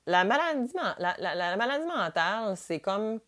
la 0.05 0.24
maladie, 0.24 0.72
la, 1.00 1.55
maladie 1.57 1.86
mentale, 1.86 2.55
c'est 2.57 2.79
comme 2.79 3.19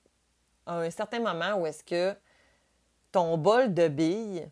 un 0.65 0.89
certain 0.89 1.19
moment 1.19 1.55
où 1.55 1.65
est-ce 1.65 1.83
que 1.83 2.15
ton 3.11 3.37
bol 3.37 3.73
de 3.73 3.87
billes, 3.87 4.49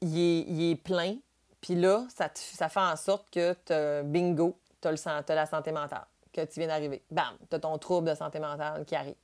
il 0.00 0.70
est, 0.70 0.76
plein, 0.76 1.16
puis 1.60 1.74
là, 1.74 2.06
ça, 2.08 2.68
fait 2.68 2.80
en 2.80 2.96
sorte 2.96 3.30
que 3.30 3.52
tu 3.52 4.08
bingo, 4.08 4.58
tu 4.80 4.88
as, 4.88 5.24
la 5.28 5.46
santé 5.46 5.72
mentale, 5.72 6.06
que 6.32 6.44
tu 6.44 6.60
viens 6.60 6.68
d'arriver. 6.68 7.02
Bam, 7.10 7.36
tu 7.48 7.56
as 7.56 7.58
ton 7.58 7.76
trouble 7.78 8.10
de 8.10 8.14
santé 8.14 8.40
mentale 8.40 8.84
qui 8.84 8.94
arrive. 8.94 9.14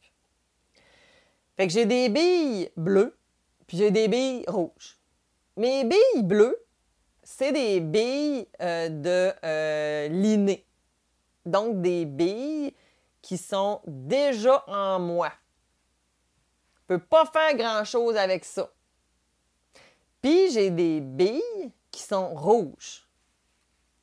Fait 1.56 1.66
que 1.66 1.72
j'ai 1.72 1.86
des 1.86 2.08
billes 2.08 2.70
bleues, 2.76 3.16
puis 3.66 3.78
j'ai 3.78 3.90
des 3.90 4.08
billes 4.08 4.44
rouges. 4.46 4.98
Mes 5.56 5.84
billes 5.84 6.22
bleues, 6.22 6.58
c'est 7.22 7.52
des 7.52 7.80
billes 7.80 8.46
euh, 8.60 8.88
de 8.90 9.32
euh, 9.44 10.56
donc 11.46 11.80
des 11.80 12.04
billes 12.04 12.74
qui 13.22 13.38
sont 13.38 13.80
déjà 13.86 14.62
en 14.66 15.00
moi. 15.00 15.32
Je 16.74 16.94
peux 16.94 16.98
pas 16.98 17.24
faire 17.24 17.56
grand-chose 17.56 18.16
avec 18.16 18.44
ça. 18.44 18.70
Puis 20.20 20.50
j'ai 20.50 20.70
des 20.70 21.00
billes 21.00 21.72
sont 22.02 22.34
rouges. 22.34 23.06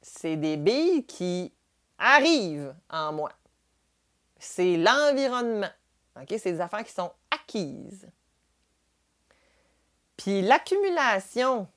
C'est 0.01 0.35
des 0.35 0.57
billes 0.57 1.05
qui 1.05 1.53
arrivent 1.97 2.75
en 2.89 3.13
moi. 3.13 3.31
C'est 4.37 4.77
l'environnement. 4.77 5.69
C'est 6.27 6.51
des 6.51 6.61
affaires 6.61 6.83
qui 6.83 6.91
sont 6.91 7.11
acquises. 7.31 8.09
Puis 10.17 10.41
l'accumulation. 10.41 11.67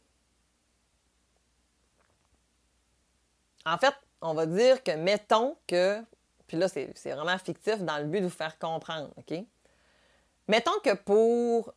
En 3.65 3.79
fait, 3.79 3.95
on 4.21 4.35
va 4.35 4.47
dire 4.47 4.83
que 4.83 4.93
mettons 4.93 5.57
que, 5.67 6.03
puis 6.47 6.57
là, 6.57 6.69
c'est 6.69 6.93
vraiment 7.13 7.39
fictif 7.39 7.79
dans 7.79 7.99
le 7.99 8.05
but 8.05 8.21
de 8.21 8.27
vous 8.27 8.31
faire 8.31 8.59
comprendre, 8.59 9.13
OK? 9.17 9.35
Mettons 10.49 10.79
que 10.85 10.95
pour 10.95 11.75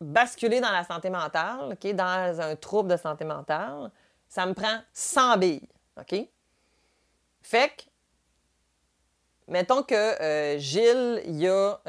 basculer 0.00 0.60
dans 0.60 0.70
la 0.70 0.84
santé 0.84 1.10
mentale, 1.10 1.76
dans 1.94 2.40
un 2.40 2.56
trouble 2.56 2.90
de 2.90 2.96
santé 2.96 3.24
mentale, 3.24 3.90
ça 4.28 4.46
me 4.46 4.54
prend 4.54 4.80
100 4.92 5.36
billes, 5.38 5.68
OK? 5.98 6.28
Fait 7.42 7.68
que, 7.68 7.82
mettons 9.48 9.82
que 9.82 9.94
euh, 9.94 10.58
Gilles, 10.58 11.22
il 11.26 11.40
y 11.40 11.48
a 11.48 11.80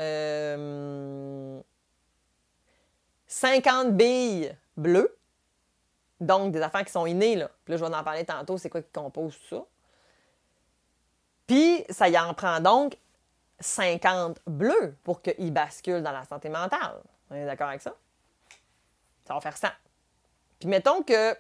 50 3.28 3.88
euh, 3.88 3.92
billes 3.92 4.56
bleues, 4.76 5.18
donc, 6.20 6.52
des 6.52 6.62
affaires 6.62 6.86
qui 6.86 6.92
sont 6.92 7.08
innées, 7.08 7.36
là. 7.36 7.50
Puis 7.66 7.74
là, 7.74 7.78
je 7.78 7.84
vais 7.84 7.96
en 7.96 8.04
parler 8.04 8.24
tantôt, 8.24 8.58
c'est 8.58 8.70
quoi 8.70 8.82
qui 8.82 8.92
compose 8.92 9.36
tout 9.40 9.56
ça. 9.56 9.66
Puis, 11.48 11.84
ça 11.90 12.08
y 12.08 12.18
en 12.18 12.34
prend 12.36 12.60
donc 12.60 12.96
50 13.60 14.40
bleus 14.46 14.96
pour 15.04 15.22
qu'ils 15.22 15.52
basculent 15.52 16.04
dans 16.04 16.12
la 16.12 16.24
santé 16.26 16.50
mentale. 16.50 17.02
On 17.32 17.36
est 17.36 17.46
d'accord 17.46 17.70
avec 17.70 17.82
ça? 17.82 17.96
Ça 19.26 19.34
va 19.34 19.40
faire 19.40 19.56
ça. 19.56 19.74
Puis 20.60 20.68
mettons 20.68 21.02
que 21.02 21.36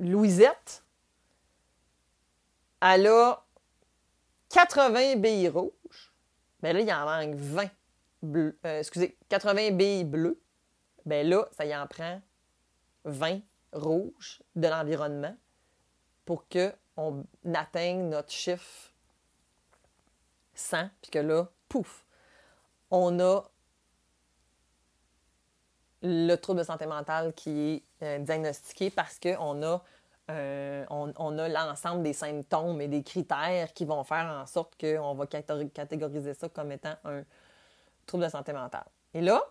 Louisette, 0.00 0.84
elle 2.82 3.06
a 3.06 3.44
80 4.50 5.16
billes 5.16 5.48
rouges. 5.48 6.12
Bien 6.60 6.72
là, 6.72 6.80
il 6.80 6.92
en 6.92 7.04
manque 7.04 7.36
20 7.36 7.70
bleus. 8.22 8.58
Euh, 8.66 8.80
excusez, 8.80 9.16
80 9.28 9.70
billes 9.70 10.04
bleues. 10.04 10.40
Bien 11.06 11.22
là, 11.22 11.46
ça 11.52 11.64
y 11.64 11.74
en 11.74 11.86
prend 11.86 12.20
20 13.04 13.40
rouges 13.72 14.42
de 14.56 14.66
l'environnement 14.66 15.36
pour 16.24 16.46
qu'on 16.48 17.24
atteigne 17.54 18.08
notre 18.08 18.32
chiffre 18.32 18.92
100, 20.54 20.90
puis 21.00 21.12
que 21.12 21.20
là, 21.20 21.48
pouf, 21.68 22.04
on 22.90 23.20
a 23.20 23.42
le 26.02 26.36
trouble 26.36 26.60
de 26.60 26.64
santé 26.64 26.86
mentale 26.86 27.32
qui 27.34 27.50
est 27.60 27.82
euh, 28.02 28.18
diagnostiqué 28.18 28.90
parce 28.90 29.18
qu'on 29.18 29.62
a, 29.62 29.82
euh, 30.30 30.84
on, 30.90 31.30
l'ensemble 31.30 32.02
des 32.02 32.12
symptômes 32.12 32.80
et 32.80 32.88
des 32.88 33.02
critères 33.02 33.72
qui 33.72 33.84
vont 33.84 34.04
faire 34.04 34.26
en 34.26 34.46
sorte 34.46 34.74
qu'on 34.80 35.14
va 35.14 35.26
catégoriser 35.26 36.34
ça 36.34 36.48
comme 36.48 36.72
étant 36.72 36.94
un 37.04 37.22
trouble 38.06 38.24
de 38.24 38.28
santé 38.30 38.52
mentale. 38.52 38.86
Et 39.14 39.20
là, 39.20 39.42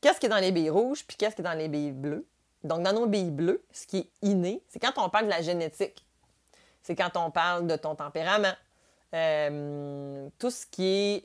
qu'est-ce 0.00 0.20
qui 0.20 0.26
est 0.26 0.30
dans 0.30 0.38
les 0.38 0.52
billes 0.52 0.70
rouges 0.70 1.04
puis 1.06 1.16
qu'est-ce 1.16 1.34
qui 1.34 1.40
est 1.40 1.44
dans 1.44 1.58
les 1.58 1.68
billes 1.68 1.92
bleues? 1.92 2.26
Donc, 2.64 2.82
dans 2.82 2.92
nos 2.92 3.06
billes 3.06 3.30
bleues, 3.32 3.64
ce 3.72 3.86
qui 3.86 3.98
est 3.98 4.10
inné, 4.22 4.62
c'est 4.68 4.78
quand 4.78 4.92
on 4.96 5.08
parle 5.08 5.24
de 5.24 5.30
la 5.30 5.42
génétique. 5.42 6.04
C'est 6.82 6.94
quand 6.94 7.16
on 7.16 7.30
parle 7.30 7.66
de 7.66 7.76
ton 7.76 7.94
tempérament. 7.96 8.54
Euh, 9.14 10.28
tout 10.38 10.50
ce 10.50 10.64
qui 10.66 10.86
est 10.86 11.22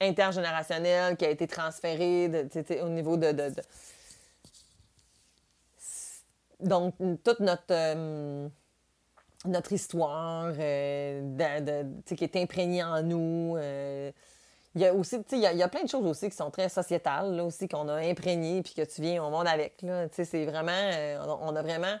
intergénérationnel, 0.00 1.16
qui 1.16 1.24
a 1.24 1.30
été 1.30 1.46
transféré 1.46 2.48
au 2.82 2.88
niveau 2.88 3.16
de, 3.16 3.32
Donc, 6.60 6.94
toute 7.24 7.40
notre... 7.40 7.64
Euh, 7.70 8.48
notre 9.46 9.72
histoire, 9.72 10.52
de, 10.52 12.14
qui 12.14 12.24
est 12.24 12.36
imprégnée 12.36 12.84
en 12.84 13.02
nous. 13.02 13.56
il 13.56 14.80
y 14.82 14.84
a 14.84 14.92
aussi, 14.92 15.16
il 15.32 15.38
y, 15.38 15.46
a, 15.46 15.54
y, 15.54 15.62
a 15.62 15.68
plein 15.68 15.82
de 15.82 15.88
choses 15.88 16.04
aussi 16.04 16.28
qui 16.28 16.36
sont 16.36 16.50
très 16.50 16.68
sociétales, 16.68 17.40
aussi, 17.40 17.66
qu'on 17.66 17.88
a 17.88 17.94
imprégnées, 18.06 18.62
puis 18.62 18.74
que 18.74 18.82
tu 18.82 19.00
viens 19.00 19.24
au 19.24 19.30
monde 19.30 19.48
avec. 19.48 19.80
Là. 19.80 20.08
C'est 20.12 20.44
vraiment, 20.44 20.90
on 21.40 21.56
a 21.56 21.62
vraiment 21.62 21.96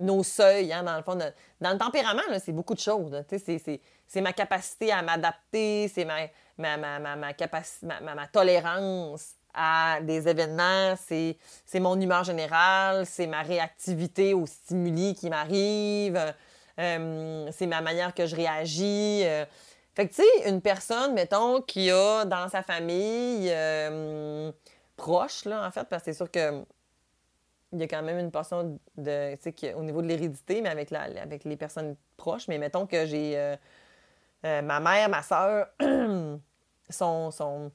nos 0.00 0.22
seuils, 0.22 0.72
hein, 0.72 0.82
dans 0.82 0.96
le 0.96 1.02
fond. 1.02 1.16
dans 1.16 1.72
le 1.72 1.78
tempérament, 1.78 2.22
c'est 2.44 2.52
beaucoup 2.52 2.74
de 2.74 2.80
choses. 2.80 3.24
C'est 3.28 4.20
ma 4.20 4.32
capacité 4.32 4.92
à 4.92 5.02
m'adapter, 5.02 5.88
c'est 5.88 6.04
ma, 6.04 6.18
ma, 6.58 6.76
ma, 6.76 6.98
ma, 6.98 7.16
ma, 7.16 8.14
ma, 8.14 8.26
tolérance 8.26 9.34
à 9.54 10.00
des 10.02 10.28
événements, 10.28 10.94
c'est 10.96 11.36
mon 11.80 11.98
humeur 12.00 12.24
générale, 12.24 13.06
c'est 13.06 13.26
ma 13.26 13.42
réactivité 13.42 14.34
aux 14.34 14.46
stimuli 14.46 15.14
qui 15.14 15.30
m'arrivent, 15.30 16.34
euh, 16.78 17.48
c'est 17.52 17.66
ma 17.66 17.80
manière 17.80 18.14
que 18.14 18.26
je 18.26 18.36
réagis. 18.36 19.22
Euh. 19.24 19.44
Fait 19.94 20.08
que, 20.08 20.14
tu 20.14 20.22
sais, 20.22 20.50
une 20.50 20.60
personne, 20.60 21.14
mettons, 21.14 21.62
qui 21.62 21.90
a 21.90 22.26
dans 22.26 22.48
sa 22.50 22.62
famille 22.62 23.48
euh, 23.50 24.52
proche, 24.96 25.46
là, 25.46 25.66
en 25.66 25.70
fait, 25.70 25.84
parce 25.88 26.02
que 26.02 26.12
c'est 26.12 26.16
sûr 26.16 26.30
que 26.30 26.62
il 27.72 27.80
y 27.80 27.82
a 27.82 27.88
quand 27.88 28.02
même 28.02 28.18
une 28.18 28.30
portion 28.30 28.78
de, 28.96 29.34
tu 29.36 29.52
sais, 29.58 29.74
au 29.74 29.82
niveau 29.82 30.00
de 30.00 30.06
l'hérédité, 30.06 30.60
mais 30.62 30.68
avec, 30.68 30.90
la, 30.90 31.02
avec 31.20 31.44
les 31.44 31.56
personnes 31.56 31.96
proches. 32.16 32.46
Mais 32.46 32.58
mettons 32.58 32.86
que 32.86 33.06
j'ai 33.06 33.56
euh, 34.46 34.58
euh, 34.58 34.62
ma 34.62 34.80
mère, 34.80 35.08
ma 35.08 35.22
soeur 35.22 35.66
sont, 36.90 37.30
sont, 37.30 37.70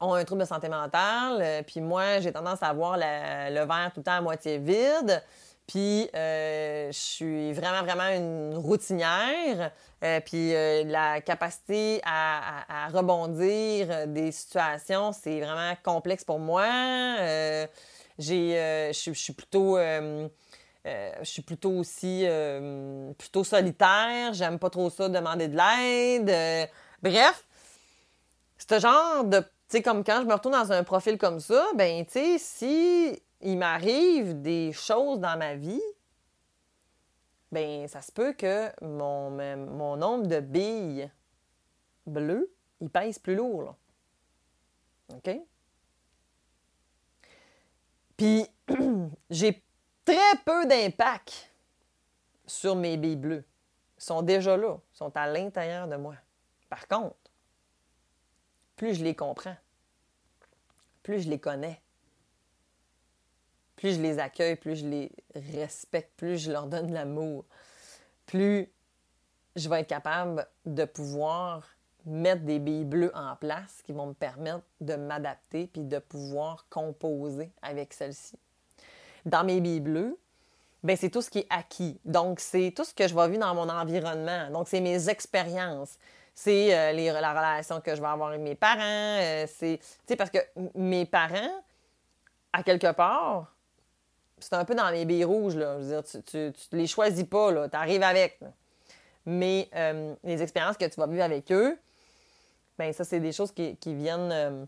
ont 0.00 0.14
un 0.14 0.24
trouble 0.24 0.42
de 0.42 0.46
santé 0.46 0.68
mentale. 0.68 1.40
Euh, 1.40 1.62
puis 1.62 1.80
moi, 1.80 2.20
j'ai 2.20 2.32
tendance 2.32 2.62
à 2.62 2.72
voir 2.72 2.96
le 2.98 3.66
verre 3.66 3.90
tout 3.92 4.00
le 4.00 4.04
temps 4.04 4.12
à 4.12 4.20
moitié 4.20 4.58
vide. 4.58 5.22
Puis 5.66 6.10
je 6.12 6.88
suis 6.90 7.54
vraiment, 7.54 7.82
vraiment 7.82 8.08
une 8.08 8.54
routinière. 8.54 9.70
puis 10.26 10.52
la 10.52 11.22
capacité 11.22 12.02
à, 12.04 12.84
à, 12.84 12.88
rebondir 12.88 14.06
des 14.06 14.30
situations, 14.30 15.12
c'est 15.12 15.40
vraiment 15.40 15.72
complexe 15.82 16.22
pour 16.22 16.38
moi. 16.38 16.66
J'ai, 18.18 18.58
euh, 18.58 18.92
je, 18.92 19.12
suis 19.12 19.32
plutôt, 19.32 19.76
euh, 20.86 20.88
euh, 20.88 21.12
je 21.20 21.24
suis 21.24 21.42
plutôt 21.42 21.72
aussi 21.72 22.26
plutôt 23.18 23.44
solitaire. 23.44 24.32
J'aime 24.32 24.58
pas 24.58 24.70
trop 24.70 24.90
ça, 24.90 25.08
demander 25.08 25.48
de 25.48 25.56
l'aide. 25.56 26.70
bref, 27.02 27.44
ce 28.58 28.78
genre 28.78 29.24
de, 29.24 29.40
tu 29.40 29.46
sais, 29.68 29.82
comme 29.82 30.04
quand 30.04 30.20
je 30.22 30.26
me 30.26 30.32
retrouve 30.32 30.52
dans 30.52 30.72
un 30.72 30.84
profil 30.84 31.18
comme 31.18 31.40
ça, 31.40 31.66
ben, 31.74 32.04
tu 32.04 32.12
sais, 32.12 32.38
si 32.38 33.22
il 33.40 33.58
m'arrive 33.58 34.40
des 34.40 34.72
choses 34.72 35.20
dans 35.20 35.38
ma 35.38 35.54
vie, 35.54 35.82
ben, 37.52 37.86
ça 37.88 38.02
se 38.02 38.10
peut 38.10 38.32
que 38.32 38.70
mon, 38.82 39.30
mon 39.30 39.96
nombre 39.96 40.26
de 40.26 40.40
billes 40.40 41.10
bleues, 42.06 42.50
il 42.80 42.90
pèse 42.90 43.18
plus 43.18 43.36
lourd, 43.36 43.62
là. 43.62 43.74
OK? 45.14 45.40
Puis 48.16 48.46
j'ai 49.30 49.63
très 50.04 50.36
peu 50.44 50.66
d'impact 50.66 51.50
sur 52.46 52.76
mes 52.76 52.96
billes 52.96 53.16
bleues. 53.16 53.44
Sont 53.96 54.22
déjà 54.22 54.56
là, 54.56 54.76
sont 54.92 55.16
à 55.16 55.26
l'intérieur 55.26 55.88
de 55.88 55.96
moi. 55.96 56.16
Par 56.68 56.86
contre, 56.88 57.16
plus 58.76 58.94
je 58.94 59.04
les 59.04 59.14
comprends, 59.14 59.56
plus 61.02 61.22
je 61.22 61.30
les 61.30 61.38
connais, 61.38 61.80
plus 63.76 63.94
je 63.94 64.02
les 64.02 64.18
accueille, 64.18 64.56
plus 64.56 64.76
je 64.76 64.86
les 64.86 65.12
respecte, 65.34 66.10
plus 66.16 66.38
je 66.38 66.52
leur 66.52 66.66
donne 66.66 66.92
l'amour, 66.92 67.44
plus 68.26 68.68
je 69.56 69.68
vais 69.68 69.80
être 69.80 69.88
capable 69.88 70.46
de 70.66 70.84
pouvoir 70.84 71.68
mettre 72.04 72.42
des 72.42 72.58
billes 72.58 72.84
bleues 72.84 73.12
en 73.14 73.36
place 73.36 73.80
qui 73.84 73.92
vont 73.92 74.06
me 74.06 74.14
permettre 74.14 74.64
de 74.80 74.94
m'adapter 74.94 75.68
puis 75.68 75.84
de 75.84 75.98
pouvoir 75.98 76.66
composer 76.68 77.50
avec 77.62 77.92
celles-ci. 77.94 78.38
Dans 79.24 79.44
mes 79.44 79.60
billes 79.60 79.80
bleues, 79.80 80.18
ben 80.82 80.96
c'est 80.96 81.10
tout 81.10 81.22
ce 81.22 81.30
qui 81.30 81.40
est 81.40 81.46
acquis. 81.50 81.98
Donc, 82.04 82.40
c'est 82.40 82.72
tout 82.76 82.84
ce 82.84 82.92
que 82.92 83.08
je 83.08 83.14
vais 83.14 83.28
vivre 83.28 83.40
dans 83.40 83.54
mon 83.54 83.68
environnement. 83.68 84.50
Donc, 84.50 84.68
c'est 84.68 84.80
mes 84.80 85.08
expériences. 85.08 85.98
C'est 86.34 86.74
euh, 86.74 87.20
la 87.20 87.30
relation 87.30 87.80
que 87.80 87.94
je 87.94 88.00
vais 88.00 88.08
avoir 88.08 88.28
avec 88.30 88.40
mes 88.42 88.54
parents. 88.54 88.80
Euh, 88.82 89.46
c'est, 89.48 89.80
parce 90.16 90.30
que 90.30 90.38
mes 90.74 91.06
parents, 91.06 91.62
à 92.52 92.62
quelque 92.62 92.92
part, 92.92 93.54
c'est 94.38 94.52
un 94.54 94.64
peu 94.64 94.74
dans 94.74 94.90
les 94.90 95.06
billes 95.06 95.24
rouges, 95.24 95.56
là. 95.56 95.78
Je 95.78 95.84
veux 95.84 96.02
dire, 96.02 96.22
tu, 96.26 96.36
ne 96.36 96.78
les 96.78 96.86
choisis 96.86 97.24
pas. 97.24 97.68
Tu 97.68 97.76
arrives 97.76 98.02
avec. 98.02 98.40
Mais 99.24 99.70
euh, 99.74 100.14
les 100.22 100.42
expériences 100.42 100.76
que 100.76 100.84
tu 100.84 101.00
vas 101.00 101.06
vivre 101.06 101.22
avec 101.22 101.50
eux, 101.50 101.78
ben 102.76 102.92
ça, 102.92 103.04
c'est 103.04 103.20
des 103.20 103.32
choses 103.32 103.52
qui, 103.52 103.76
viennent. 103.86 104.66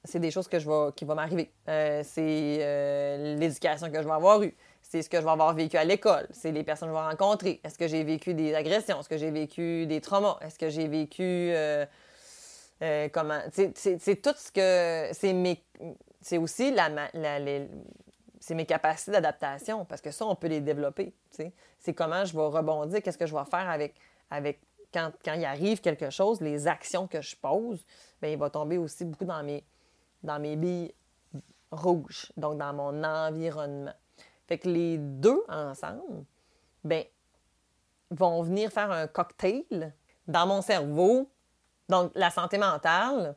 Euh, 0.00 0.04
c'est 0.04 0.20
des 0.20 0.30
choses 0.30 0.48
que 0.48 0.58
je 0.58 0.68
vais, 0.68 0.92
qui 0.94 1.04
vont 1.04 1.14
m'arriver. 1.14 1.50
Euh, 1.68 2.02
c'est 2.04 2.58
euh, 2.60 3.36
l'éducation 3.36 3.90
que 3.90 4.02
je 4.02 4.06
vais 4.06 4.14
avoir 4.14 4.42
eue. 4.42 4.54
C'est 4.82 5.02
ce 5.02 5.08
que 5.08 5.18
je 5.18 5.24
vais 5.24 5.30
avoir 5.30 5.54
vécu 5.54 5.76
à 5.76 5.84
l'école. 5.84 6.26
C'est 6.30 6.52
les 6.52 6.64
personnes 6.64 6.88
que 6.88 6.94
je 6.94 7.00
vais 7.00 7.08
rencontrer. 7.08 7.60
Est-ce 7.62 7.78
que 7.78 7.86
j'ai 7.86 8.02
vécu 8.02 8.34
des 8.34 8.54
agressions? 8.54 9.00
Est-ce 9.00 9.08
que 9.08 9.18
j'ai 9.18 9.30
vécu 9.30 9.86
des 9.86 10.00
traumas? 10.00 10.38
Est-ce 10.40 10.58
que 10.58 10.68
j'ai 10.68 10.88
vécu. 10.88 11.52
comment? 13.12 13.40
C'est 13.52 14.22
tout 14.22 14.34
ce 14.36 14.50
que. 14.50 15.14
C'est 15.14 15.32
mes. 15.32 15.62
C'est 16.22 16.38
aussi 16.38 16.72
la, 16.72 16.90
c'est 18.40 18.54
mes 18.54 18.66
capacités 18.66 19.12
d'adaptation, 19.12 19.84
parce 19.84 20.00
que 20.00 20.10
ça, 20.10 20.26
on 20.26 20.34
peut 20.34 20.48
les 20.48 20.60
développer. 20.60 21.14
C'est 21.30 21.94
comment 21.94 22.24
je 22.24 22.34
vais 22.34 22.42
rebondir, 22.42 23.02
qu'est-ce 23.02 23.16
que 23.16 23.26
je 23.26 23.34
vais 23.34 23.44
faire 23.44 23.70
avec, 23.70 23.94
avec 24.30 24.60
quand, 24.92 25.12
il 25.26 25.44
arrive 25.44 25.80
quelque 25.80 26.10
chose, 26.10 26.40
les 26.40 26.66
actions 26.66 27.06
que 27.06 27.20
je 27.20 27.36
pose, 27.36 27.84
bien, 28.20 28.32
il 28.32 28.38
va 28.38 28.50
tomber 28.50 28.76
aussi 28.76 29.04
beaucoup 29.04 29.24
dans 29.24 29.42
mes, 29.42 29.62
dans 30.22 30.38
mes 30.38 30.56
billes 30.56 30.92
rouges, 31.70 32.32
donc 32.36 32.58
dans 32.58 32.72
mon 32.72 33.04
environnement. 33.04 33.92
Fait 34.46 34.58
que 34.58 34.68
les 34.68 34.98
deux 34.98 35.42
ensemble, 35.48 36.24
bien, 36.84 37.04
vont 38.10 38.42
venir 38.42 38.70
faire 38.70 38.90
un 38.90 39.06
cocktail 39.06 39.92
dans 40.26 40.46
mon 40.46 40.62
cerveau. 40.62 41.30
Donc, 41.88 42.12
la 42.14 42.30
santé 42.30 42.58
mentale, 42.58 43.36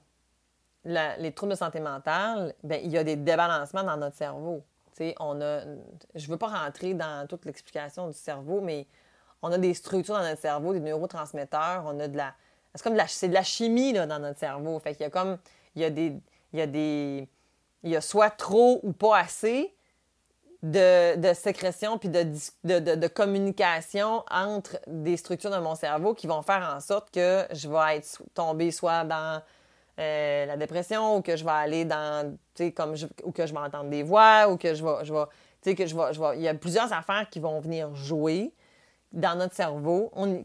les 0.85 1.31
troubles 1.33 1.53
de 1.53 1.57
santé 1.57 1.79
mentale, 1.79 2.55
bien, 2.63 2.77
il 2.77 2.91
y 2.91 2.97
a 2.97 3.03
des 3.03 3.15
débalancements 3.15 3.83
dans 3.83 3.97
notre 3.97 4.15
cerveau. 4.15 4.63
on 5.19 5.41
a, 5.41 5.61
je 6.15 6.25
ne 6.25 6.31
veux 6.31 6.37
pas 6.37 6.47
rentrer 6.47 6.93
dans 6.93 7.27
toute 7.27 7.45
l'explication 7.45 8.07
du 8.07 8.17
cerveau, 8.17 8.61
mais 8.61 8.87
on 9.41 9.51
a 9.51 9.57
des 9.57 9.73
structures 9.73 10.15
dans 10.15 10.23
notre 10.23 10.41
cerveau, 10.41 10.73
des 10.73 10.79
neurotransmetteurs, 10.79 11.83
on 11.85 11.99
a 11.99 12.07
de 12.07 12.17
la. 12.17 12.33
C'est 12.73 12.81
comme 12.81 12.93
de 12.93 12.97
la, 12.97 13.05
de 13.05 13.33
la 13.33 13.43
chimie 13.43 13.93
là, 13.93 14.07
dans 14.07 14.17
notre 14.17 14.39
cerveau. 14.39 14.79
Fait 14.79 14.93
qu'il 14.93 15.01
y 15.01 15.05
a 15.05 15.09
comme. 15.09 15.37
Il 15.75 15.81
y 15.81 15.85
a 15.85 15.89
des. 15.89 16.17
Il 16.53 16.59
y 16.59 16.61
a 16.61 16.67
des. 16.67 17.27
Il 17.83 17.91
y 17.91 17.95
a 17.95 18.01
soit 18.01 18.29
trop 18.29 18.79
ou 18.83 18.93
pas 18.93 19.17
assez 19.17 19.75
de, 20.61 21.17
de 21.17 21.33
sécrétion 21.33 21.97
puis 21.97 22.07
de, 22.07 22.23
de, 22.63 23.07
communication 23.07 24.23
entre 24.31 24.79
des 24.87 25.17
structures 25.17 25.51
de 25.51 25.57
mon 25.57 25.75
cerveau 25.75 26.13
qui 26.13 26.27
vont 26.27 26.41
faire 26.41 26.73
en 26.73 26.79
sorte 26.79 27.11
que 27.11 27.45
je 27.51 27.67
vais 27.67 27.97
être 27.97 28.23
tombée 28.33 28.71
soit 28.71 29.03
dans 29.03 29.41
euh, 29.99 30.45
la 30.45 30.55
dépression 30.55 31.17
ou 31.17 31.21
que 31.21 31.35
je 31.35 31.43
vais 31.43 31.51
aller 31.51 31.83
dans. 31.83 32.37
Comme 32.73 32.95
ou 33.23 33.31
que 33.31 33.45
je 33.45 33.51
vais 33.51 33.59
entendre 33.59 33.89
des 33.89 34.03
voix 34.03 34.47
ou 34.49 34.55
que 34.55 34.73
je 34.73 34.83
vais. 34.83 35.03
Je 35.03 35.73
que 35.73 35.85
je 35.85 35.95
je 35.95 36.35
il 36.35 36.41
y 36.41 36.47
a 36.47 36.53
plusieurs 36.53 36.91
affaires 36.93 37.27
qui 37.29 37.39
vont 37.39 37.59
venir 37.59 37.93
jouer 37.95 38.53
dans 39.13 39.37
notre 39.37 39.53
cerveau, 39.53 40.09
on, 40.13 40.43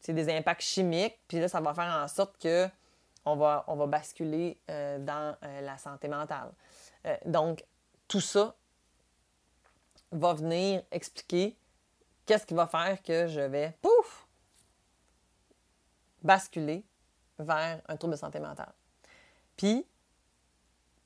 c'est 0.00 0.12
des 0.12 0.28
impacts 0.28 0.62
chimiques, 0.62 1.18
puis 1.28 1.38
là, 1.38 1.48
ça 1.48 1.60
va 1.60 1.72
faire 1.72 2.02
en 2.02 2.08
sorte 2.08 2.36
que 2.42 2.68
on 3.26 3.36
va, 3.36 3.86
basculer 3.86 4.58
euh, 4.70 4.98
dans 4.98 5.36
euh, 5.42 5.60
la 5.60 5.76
santé 5.76 6.08
mentale. 6.08 6.52
Euh, 7.06 7.16
donc, 7.26 7.64
tout 8.08 8.20
ça 8.20 8.54
va 10.12 10.32
venir 10.32 10.82
expliquer 10.92 11.56
qu'est-ce 12.24 12.46
qui 12.46 12.54
va 12.54 12.66
faire 12.66 13.02
que 13.02 13.26
je 13.26 13.40
vais, 13.40 13.76
pouf, 13.82 14.26
basculer 16.22 16.84
vers 17.38 17.82
un 17.88 17.96
trouble 17.96 18.14
de 18.14 18.18
santé 18.18 18.38
mentale. 18.38 18.72
Puis, 19.56 19.84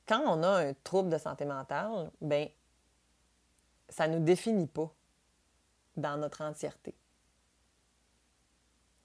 quand 0.06 0.22
on 0.26 0.42
a 0.42 0.66
un 0.66 0.74
trouble 0.74 1.08
de 1.08 1.18
santé 1.18 1.44
mentale, 1.44 2.10
ben 2.20 2.48
ça 3.88 4.06
ne 4.06 4.18
nous 4.18 4.24
définit 4.24 4.66
pas 4.66 4.92
dans 5.96 6.16
notre 6.16 6.42
entièreté. 6.42 6.94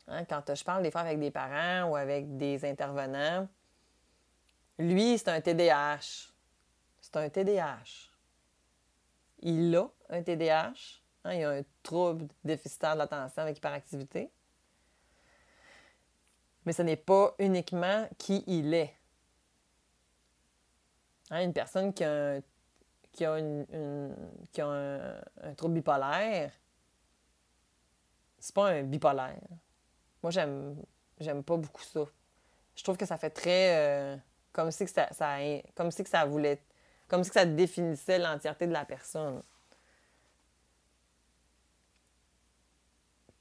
Hein, 0.08 0.26
quand 0.26 0.54
je 0.54 0.63
parle 0.63 0.84
des 0.84 0.91
fois 0.91 1.02
avec 1.02 1.20
des 1.20 1.32
parents 1.32 1.89
ou 1.89 1.96
avec 1.96 2.38
des 2.38 2.63
intervenants, 2.65 3.48
lui, 4.78 5.18
c'est 5.18 5.30
un 5.30 5.41
TDAH. 5.41 6.32
C'est 7.02 7.15
un 7.18 7.30
TDAH. 7.30 8.12
Il 9.39 9.76
a 9.76 9.88
un 10.10 10.22
TDAH. 10.22 11.02
Hein, 11.24 11.34
il 11.34 11.44
a 11.44 11.52
un 11.52 11.62
trouble 11.82 12.28
déficitaire 12.44 12.94
de 12.94 13.00
l'attention 13.00 13.41
avec 13.41 13.58
hyperactivité. 13.58 14.32
Mais 16.65 16.74
ce 16.74 16.82
n'est 16.82 16.98
pas 16.98 17.34
uniquement 17.39 18.08
qui 18.18 18.44
il 18.48 18.74
est. 18.74 18.96
Hein, 21.32 21.44
une 21.44 21.54
personne 21.54 21.94
qui 21.94 22.04
a 22.04 22.36
un, 22.36 22.41
qui 24.52 24.62
a 24.62 24.72
un 25.44 25.54
trouble 25.56 25.76
bipolaire, 25.76 26.52
c'est 28.38 28.54
pas 28.54 28.70
un 28.70 28.84
bipolaire. 28.84 29.41
Moi, 30.26 30.32
j'aime, 30.32 30.76
j'aime 31.20 31.44
pas 31.44 31.56
beaucoup 31.56 31.84
ça. 31.84 32.04
Je 32.76 32.82
trouve 32.82 32.98
que 32.98 33.06
ça 33.06 33.16
fait 33.16 33.30
très. 33.30 33.76
Euh, 33.76 34.18
comme 34.54 34.72
si 34.72 34.84
que 34.84 34.90
ça, 34.90 35.08
comme 35.76 35.92
si 35.92 36.04
que 36.04 36.10
ça 36.10 36.26
voulait. 36.26 36.64
Comme 37.08 37.24
si 37.24 37.30
que 37.30 37.36
ça 37.36 37.46
définissait 37.46 38.18
l'entièreté 38.18 38.66
de 38.66 38.74
la 38.74 38.86
personne. 38.86 39.44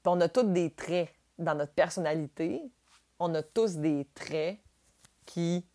on 0.05 0.21
a 0.21 0.29
tous 0.29 0.43
des 0.43 0.69
traits 0.69 1.09
dans 1.39 1.55
notre 1.55 1.73
personnalité. 1.73 2.61
On 3.17 3.33
a 3.33 3.41
tous 3.41 3.77
des 3.77 4.05
traits 4.13 4.59
qui 5.25 5.65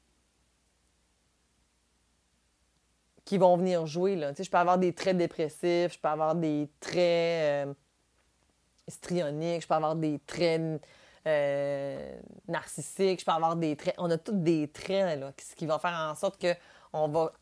qui 3.24 3.36
vont 3.36 3.56
venir 3.56 3.84
jouer. 3.84 4.14
Là. 4.14 4.32
je 4.32 4.48
peux 4.48 4.58
avoir 4.58 4.78
des 4.78 4.94
traits 4.94 5.16
dépressifs, 5.16 5.92
je 5.92 5.98
peux 5.98 6.08
avoir 6.08 6.36
des 6.36 6.70
traits 6.78 7.66
euh, 7.66 7.74
je 8.88 9.66
peux 9.66 9.74
avoir 9.74 9.96
des 9.96 10.20
traits 10.20 10.80
euh, 11.26 12.20
narcissiques, 12.48 13.20
je 13.20 13.24
peux 13.24 13.32
avoir 13.32 13.56
des 13.56 13.76
traits. 13.76 13.94
On 13.98 14.10
a 14.10 14.18
tous 14.18 14.32
des 14.32 14.68
traits 14.68 15.18
là, 15.18 15.32
qui, 15.36 15.54
qui 15.54 15.66
vont 15.66 15.78
faire 15.78 16.08
en 16.10 16.14
sorte 16.14 16.40
que 16.40 16.54
on 16.92 17.08
va, 17.08 17.32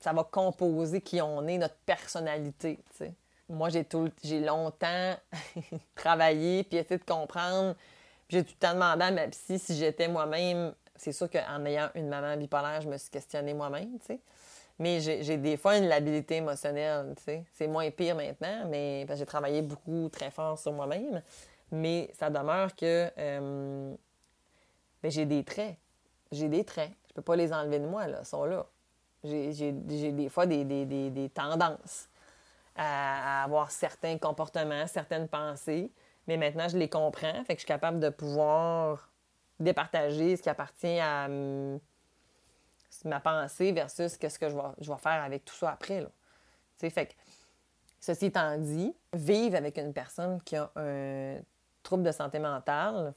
ça 0.00 0.12
va 0.12 0.24
composer 0.24 1.00
qui 1.00 1.20
on 1.20 1.46
est, 1.46 1.58
notre 1.58 1.76
personnalité. 1.86 2.78
Moi, 3.48 3.68
j'ai 3.68 3.84
tout, 3.84 4.10
j'ai 4.22 4.40
longtemps 4.40 5.14
travaillé 5.94 6.64
puis 6.64 6.78
essayé 6.78 6.98
de 6.98 7.04
comprendre. 7.04 7.74
J'ai 8.28 8.44
tout 8.44 8.52
le 8.54 8.66
temps 8.66 8.74
demandé 8.74 9.04
à 9.04 9.10
ma 9.10 9.26
psy 9.28 9.58
si 9.58 9.76
j'étais 9.76 10.08
moi-même. 10.08 10.72
C'est 10.94 11.12
sûr 11.12 11.28
qu'en 11.28 11.64
ayant 11.64 11.88
une 11.94 12.08
maman 12.08 12.36
bipolaire, 12.36 12.80
je 12.80 12.88
me 12.88 12.96
suis 12.96 13.10
questionnée 13.10 13.54
moi-même, 13.54 13.98
tu 14.00 14.06
sais. 14.06 14.20
Mais 14.78 15.00
j'ai 15.00 15.36
des 15.36 15.58
fois 15.58 15.76
une 15.76 15.88
labilité 15.88 16.36
émotionnelle, 16.36 17.12
tu 17.18 17.24
sais. 17.24 17.44
C'est 17.52 17.66
moins 17.66 17.90
pire 17.90 18.16
maintenant, 18.16 18.66
mais 18.68 19.06
j'ai 19.14 19.26
travaillé 19.26 19.60
beaucoup 19.60 20.08
très 20.10 20.30
fort 20.30 20.58
sur 20.58 20.72
moi-même. 20.72 21.20
Mais 21.72 22.10
ça 22.14 22.30
demeure 22.30 22.74
que 22.74 23.10
euh, 23.16 23.94
ben, 25.02 25.10
j'ai 25.10 25.26
des 25.26 25.44
traits. 25.44 25.76
J'ai 26.32 26.48
des 26.48 26.64
traits. 26.64 26.92
Je 27.08 27.14
peux 27.14 27.22
pas 27.22 27.36
les 27.36 27.52
enlever 27.52 27.78
de 27.78 27.86
moi, 27.86 28.06
là. 28.06 28.18
Ils 28.22 28.26
sont 28.26 28.44
là. 28.44 28.66
J'ai 29.22 29.72
des 29.72 30.28
fois 30.28 30.46
des, 30.46 30.64
des, 30.64 31.30
tendances 31.34 32.08
à, 32.74 33.44
avoir 33.44 33.70
certains 33.70 34.16
comportements, 34.18 34.86
certaines 34.86 35.28
pensées. 35.28 35.92
Mais 36.26 36.36
maintenant, 36.36 36.68
je 36.68 36.78
les 36.78 36.88
comprends. 36.88 37.44
Fait 37.44 37.54
que 37.54 37.60
je 37.60 37.64
suis 37.64 37.66
capable 37.66 38.00
de 38.00 38.08
pouvoir 38.08 39.10
départager 39.58 40.36
ce 40.36 40.42
qui 40.42 40.48
appartient 40.48 40.98
à 40.98 41.28
ma 43.04 43.20
pensée 43.20 43.72
versus 43.72 44.16
qu'est-ce 44.16 44.38
que 44.38 44.48
je 44.48 44.56
vais, 44.56 44.62
je 44.80 44.90
vais 44.90 44.98
faire 44.98 45.22
avec 45.22 45.44
tout 45.44 45.54
ça 45.54 45.70
après. 45.72 46.00
Là. 46.00 46.08
Fait 46.88 47.06
que, 47.06 47.12
ceci 48.00 48.26
étant 48.26 48.56
dit, 48.56 48.94
vivre 49.12 49.56
avec 49.56 49.76
une 49.76 49.92
personne 49.92 50.40
qui 50.42 50.56
a 50.56 50.70
un 50.76 51.36
trouble 51.82 52.02
de 52.02 52.12
santé 52.12 52.38
mentale, 52.38 53.14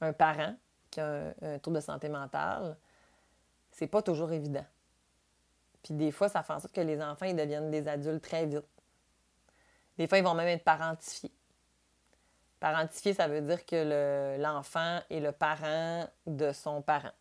un 0.00 0.12
parent 0.12 0.54
qui 0.90 1.00
a 1.00 1.34
un, 1.42 1.58
trouble 1.58 1.76
de 1.76 1.82
santé 1.82 2.08
mentale, 2.08 2.76
c'est 3.72 3.86
pas 3.86 4.02
toujours 4.02 4.32
évident. 4.32 4.64
Puis 5.82 5.94
des 5.94 6.12
fois, 6.12 6.28
ça 6.28 6.42
fait 6.42 6.52
en 6.52 6.60
sorte 6.60 6.74
que 6.74 6.80
les 6.80 7.02
enfants 7.02 7.26
ils 7.26 7.36
deviennent 7.36 7.70
des 7.70 7.88
adultes 7.88 8.22
très 8.22 8.46
vite. 8.46 8.64
Des 9.98 10.06
fois, 10.06 10.18
ils 10.18 10.24
vont 10.24 10.34
même 10.34 10.48
être 10.48 10.64
parentifiés. 10.64 11.32
Parentifié, 12.58 13.12
ça 13.12 13.28
veut 13.28 13.42
dire 13.42 13.66
que 13.66 14.36
l'enfant 14.40 15.00
est 15.10 15.20
le 15.20 15.32
parent 15.32 16.08
de 16.26 16.52
son 16.52 16.82
parent. 16.82 17.12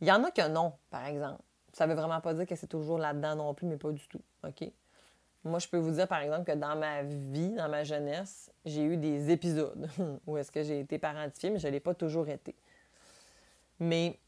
Il 0.00 0.08
y 0.08 0.12
en 0.12 0.24
a 0.24 0.30
que 0.30 0.48
non, 0.48 0.72
par 0.90 1.06
exemple. 1.06 1.42
Ça 1.72 1.86
ne 1.86 1.92
veut 1.92 2.00
vraiment 2.00 2.20
pas 2.20 2.34
dire 2.34 2.46
que 2.46 2.56
c'est 2.56 2.66
toujours 2.66 2.98
là-dedans 2.98 3.36
non 3.36 3.54
plus, 3.54 3.66
mais 3.66 3.76
pas 3.76 3.92
du 3.92 4.06
tout. 4.08 4.20
OK? 4.44 4.64
Moi, 5.44 5.58
je 5.58 5.66
peux 5.68 5.78
vous 5.78 5.90
dire, 5.90 6.06
par 6.06 6.20
exemple, 6.20 6.44
que 6.44 6.56
dans 6.56 6.76
ma 6.76 7.02
vie, 7.02 7.50
dans 7.50 7.68
ma 7.68 7.82
jeunesse, 7.82 8.50
j'ai 8.64 8.82
eu 8.82 8.96
des 8.96 9.30
épisodes 9.30 9.88
où 10.26 10.36
est-ce 10.36 10.52
que 10.52 10.62
j'ai 10.62 10.80
été 10.80 10.98
parentifiée, 10.98 11.50
mais 11.50 11.58
je 11.58 11.66
ne 11.66 11.72
l'ai 11.72 11.80
pas 11.80 11.94
toujours 11.94 12.28
été. 12.28 12.54
Mais, 13.80 14.18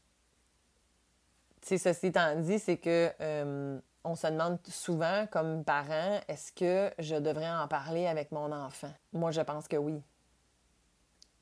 tu 1.61 1.77
ceci 1.77 2.07
étant 2.07 2.35
dit, 2.35 2.59
c'est 2.59 2.77
que 2.77 3.11
euh, 3.21 3.79
on 4.03 4.15
se 4.15 4.27
demande 4.27 4.59
souvent, 4.67 5.25
comme 5.31 5.63
parent, 5.63 6.19
est-ce 6.27 6.51
que 6.51 6.93
je 6.99 7.15
devrais 7.15 7.49
en 7.49 7.67
parler 7.67 8.07
avec 8.07 8.31
mon 8.31 8.51
enfant? 8.51 8.91
Moi, 9.13 9.31
je 9.31 9.41
pense 9.41 9.67
que 9.67 9.77
oui. 9.77 10.01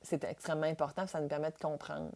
C'est 0.04 0.24
extrêmement 0.24 0.68
important, 0.68 1.08
ça 1.08 1.20
nous 1.20 1.28
permet 1.28 1.50
de 1.50 1.58
comprendre 1.58 2.12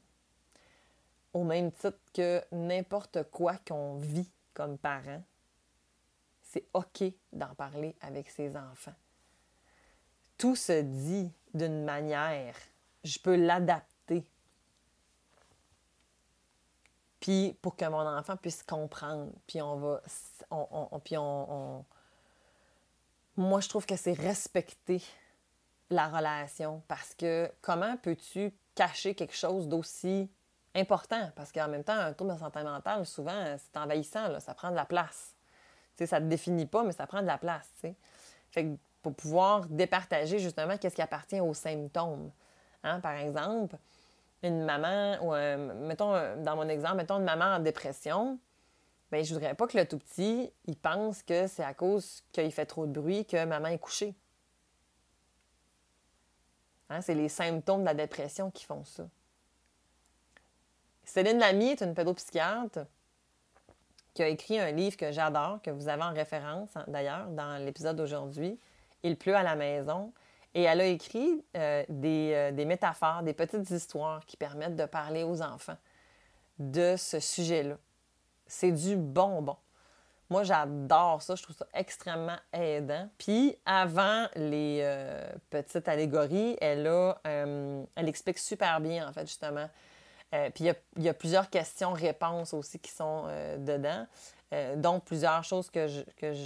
au 1.33 1.43
même 1.43 1.71
titre 1.71 1.99
que 2.13 2.41
n'importe 2.51 3.23
quoi 3.31 3.55
qu'on 3.67 3.97
vit 3.97 4.29
comme 4.53 4.77
parent, 4.77 5.21
c'est 6.57 6.65
OK 6.73 7.13
d'en 7.33 7.53
parler 7.55 7.95
avec 8.01 8.29
ses 8.29 8.55
enfants. 8.55 8.95
Tout 10.37 10.55
se 10.55 10.81
dit 10.81 11.31
d'une 11.53 11.83
manière. 11.83 12.55
Je 13.03 13.19
peux 13.19 13.35
l'adapter. 13.35 14.27
Puis 17.19 17.57
pour 17.61 17.75
que 17.75 17.85
mon 17.85 18.05
enfant 18.07 18.37
puisse 18.37 18.63
comprendre. 18.63 19.31
Puis 19.45 19.61
on 19.61 19.75
va. 19.77 20.01
puis 21.03 21.17
on, 21.17 21.85
moi, 23.35 23.59
je 23.61 23.69
trouve 23.69 23.85
que 23.85 23.95
c'est 23.95 24.13
respecter 24.13 25.03
la 25.89 26.07
relation 26.07 26.81
parce 26.87 27.13
que 27.13 27.51
comment 27.61 27.97
peux-tu 27.97 28.51
cacher 28.75 29.15
quelque 29.15 29.35
chose 29.35 29.67
d'aussi 29.67 30.29
important? 30.75 31.31
Parce 31.35 31.51
qu'en 31.51 31.67
même 31.67 31.83
temps, 31.83 31.93
un 31.93 32.13
trouble 32.13 32.33
de 32.33 32.39
santé 32.39 32.63
mentale, 32.63 33.05
souvent, 33.05 33.57
c'est 33.57 33.77
envahissant, 33.77 34.39
ça 34.39 34.53
prend 34.53 34.71
de 34.71 34.75
la 34.75 34.85
place. 34.85 35.36
Ça 36.05 36.19
ne 36.19 36.25
te 36.25 36.29
définit 36.29 36.65
pas, 36.65 36.83
mais 36.83 36.91
ça 36.91 37.07
prend 37.07 37.21
de 37.21 37.27
la 37.27 37.37
place. 37.37 37.69
Fait 38.51 38.65
que 38.65 38.75
pour 39.01 39.15
pouvoir 39.15 39.65
départager 39.67 40.39
justement 40.39 40.77
qu'est-ce 40.77 40.95
qui 40.95 41.01
appartient 41.01 41.39
aux 41.39 41.53
symptômes. 41.53 42.31
Hein? 42.83 42.99
Par 42.99 43.13
exemple, 43.13 43.77
une 44.43 44.63
maman, 44.63 45.17
ou 45.21 45.33
mettons, 45.85 46.13
dans 46.43 46.55
mon 46.55 46.67
exemple, 46.67 46.97
mettons 46.97 47.17
une 47.17 47.23
maman 47.23 47.55
en 47.55 47.59
dépression, 47.59 48.37
bien, 49.11 49.23
je 49.23 49.33
voudrais 49.33 49.55
pas 49.55 49.67
que 49.67 49.77
le 49.77 49.87
tout 49.87 49.97
petit, 49.97 50.51
il 50.65 50.75
pense 50.75 51.23
que 51.23 51.47
c'est 51.47 51.63
à 51.63 51.73
cause 51.73 52.23
qu'il 52.31 52.51
fait 52.51 52.65
trop 52.65 52.85
de 52.85 52.91
bruit 52.91 53.25
que 53.25 53.45
maman 53.45 53.69
est 53.69 53.79
couchée. 53.79 54.13
Hein? 56.89 57.01
C'est 57.01 57.15
les 57.15 57.29
symptômes 57.29 57.81
de 57.81 57.85
la 57.85 57.93
dépression 57.93 58.51
qui 58.51 58.65
font 58.65 58.83
ça. 58.83 59.07
Céline 61.03 61.39
Lamy 61.39 61.69
est 61.69 61.81
une 61.81 61.93
pédopsychiatre 61.93 62.79
qui 64.17 64.23
a 64.23 64.29
écrit 64.29 64.59
un 64.59 64.71
livre 64.71 64.97
que 64.97 65.11
j'adore, 65.11 65.61
que 65.61 65.69
vous 65.69 65.89
avez 65.89 66.01
en 66.01 66.11
référence 66.11 66.71
d'ailleurs 66.87 67.27
dans 67.27 67.63
l'épisode 67.63 67.95
d'aujourd'hui, 67.95 68.59
Il 69.03 69.15
pleut 69.15 69.35
à 69.35 69.43
la 69.43 69.55
maison. 69.55 70.11
Et 70.55 70.63
elle 70.63 70.81
a 70.81 70.85
écrit 70.87 71.45
euh, 71.55 71.83
euh, 71.91 72.51
des, 72.51 72.65
métaphores, 72.65 73.21
des 73.21 73.33
petites 73.33 73.69
histoires 73.69 74.25
qui 74.25 74.35
permettent 74.35 74.75
de 74.75 74.87
parler 74.87 75.21
aux 75.21 75.43
enfants 75.43 75.77
de 76.57 76.95
ce 76.97 77.19
sujet-là. 77.19 77.77
C'est 78.47 78.71
du 78.71 78.95
bonbon. 78.95 79.57
Moi, 80.31 80.41
j'adore 80.41 81.21
ça. 81.21 81.35
Je 81.35 81.43
trouve 81.43 81.55
ça 81.55 81.67
extrêmement 81.75 82.37
aidant. 82.51 83.07
Puis, 83.19 83.55
avant 83.67 84.25
les 84.35 84.79
euh, 84.81 85.29
petites 85.51 85.87
allégories, 85.87 86.57
elle, 86.59 86.87
a, 86.87 87.19
elle 87.23 88.07
explique 88.09 88.39
super 88.39 88.81
bien, 88.81 89.07
en 89.07 89.13
fait, 89.13 89.27
justement, 89.27 89.69
euh, 90.33 90.49
puis 90.49 90.65
il 90.97 91.03
y, 91.03 91.09
a 91.09 91.13
plusieurs 91.13 91.49
questions-réponses 91.49 92.53
aussi 92.53 92.79
qui 92.79 92.91
sont 92.91 93.23
euh, 93.27 93.57
dedans, 93.57 94.05
euh, 94.53 94.75
dont 94.75 94.99
plusieurs 94.99 95.43
choses 95.45 95.69
que 95.69 95.87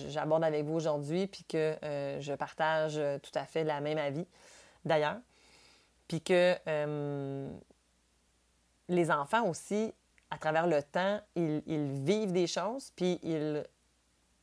j'aborde 0.07 0.43
avec 0.43 0.65
vous 0.65 0.75
aujourd'hui, 0.75 1.25
puis 1.27 1.43
que 1.43 1.75
je 1.81 2.33
partage 2.33 3.01
tout 3.21 3.31
à 3.33 3.45
fait 3.45 3.63
la 3.63 3.81
même 3.81 3.97
avis 3.97 4.27
d'ailleurs. 4.85 5.17
Puis 6.07 6.21
que 6.21 6.55
les 8.89 9.11
enfants 9.11 9.47
aussi, 9.47 9.93
à 10.29 10.37
travers 10.37 10.67
le 10.67 10.83
temps, 10.83 11.19
ils, 11.35 12.03
vivent 12.03 12.33
des 12.33 12.47
choses, 12.47 12.91
puis 12.95 13.19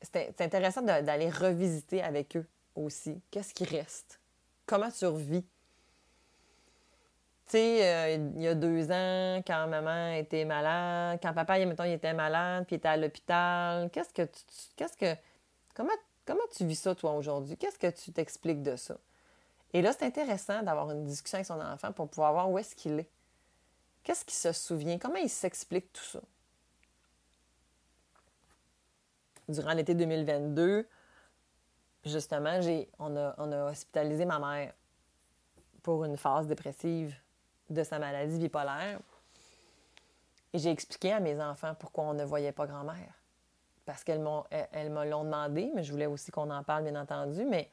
c'est 0.02 0.40
intéressant 0.40 0.82
d'aller 0.82 1.30
revisiter 1.30 2.02
avec 2.02 2.36
eux 2.36 2.46
aussi. 2.74 3.20
Qu'est-ce 3.30 3.54
qui 3.54 3.64
reste? 3.64 4.18
Comment 4.66 4.90
tu 4.90 5.06
revis? 5.06 5.44
Tu 7.48 7.52
sais, 7.52 7.82
euh, 7.82 8.30
il 8.36 8.42
y 8.42 8.46
a 8.46 8.54
deux 8.54 8.90
ans, 8.90 9.42
quand 9.46 9.66
maman 9.68 10.12
était 10.12 10.44
malade, 10.44 11.18
quand 11.22 11.32
papa, 11.32 11.64
mettons, 11.64 11.84
il 11.84 11.92
était 11.92 12.12
malade, 12.12 12.66
puis 12.66 12.76
il 12.76 12.78
était 12.78 12.88
à 12.88 12.96
l'hôpital, 12.98 13.88
qu'est-ce 13.90 14.12
que 14.12 14.22
tu. 14.22 14.42
Qu'est-ce 14.76 14.98
que. 14.98 15.18
Comment, 15.74 15.94
comment 16.26 16.42
tu 16.54 16.66
vis 16.66 16.78
ça, 16.78 16.94
toi, 16.94 17.12
aujourd'hui? 17.12 17.56
Qu'est-ce 17.56 17.78
que 17.78 17.90
tu 17.90 18.12
t'expliques 18.12 18.62
de 18.62 18.76
ça? 18.76 18.98
Et 19.72 19.80
là, 19.80 19.94
c'est 19.94 20.04
intéressant 20.04 20.62
d'avoir 20.62 20.90
une 20.90 21.04
discussion 21.04 21.36
avec 21.36 21.46
son 21.46 21.58
enfant 21.58 21.90
pour 21.90 22.10
pouvoir 22.10 22.34
voir 22.34 22.50
où 22.50 22.58
est-ce 22.58 22.76
qu'il 22.76 22.98
est. 22.98 23.08
Qu'est-ce 24.02 24.26
qu'il 24.26 24.34
se 24.34 24.52
souvient? 24.52 24.98
Comment 24.98 25.16
il 25.16 25.30
s'explique 25.30 25.90
tout 25.90 26.04
ça? 26.04 26.20
Durant 29.48 29.72
l'été 29.72 29.94
2022, 29.94 30.86
justement, 32.04 32.60
j'ai, 32.60 32.90
on, 32.98 33.16
a, 33.16 33.34
on 33.38 33.50
a 33.52 33.70
hospitalisé 33.70 34.26
ma 34.26 34.38
mère 34.38 34.74
pour 35.82 36.04
une 36.04 36.18
phase 36.18 36.46
dépressive 36.46 37.16
de 37.70 37.82
sa 37.82 37.98
maladie 37.98 38.38
bipolaire. 38.38 38.98
Et 40.52 40.58
j'ai 40.58 40.70
expliqué 40.70 41.12
à 41.12 41.20
mes 41.20 41.40
enfants 41.40 41.74
pourquoi 41.78 42.04
on 42.04 42.14
ne 42.14 42.24
voyait 42.24 42.52
pas 42.52 42.66
grand-mère. 42.66 43.14
Parce 43.84 44.04
qu'elles 44.04 44.20
m'ont, 44.20 44.44
me 44.52 45.08
l'ont 45.08 45.24
demandé, 45.24 45.70
mais 45.74 45.82
je 45.82 45.92
voulais 45.92 46.06
aussi 46.06 46.30
qu'on 46.30 46.50
en 46.50 46.62
parle, 46.62 46.84
bien 46.84 47.00
entendu. 47.00 47.44
Mais 47.44 47.70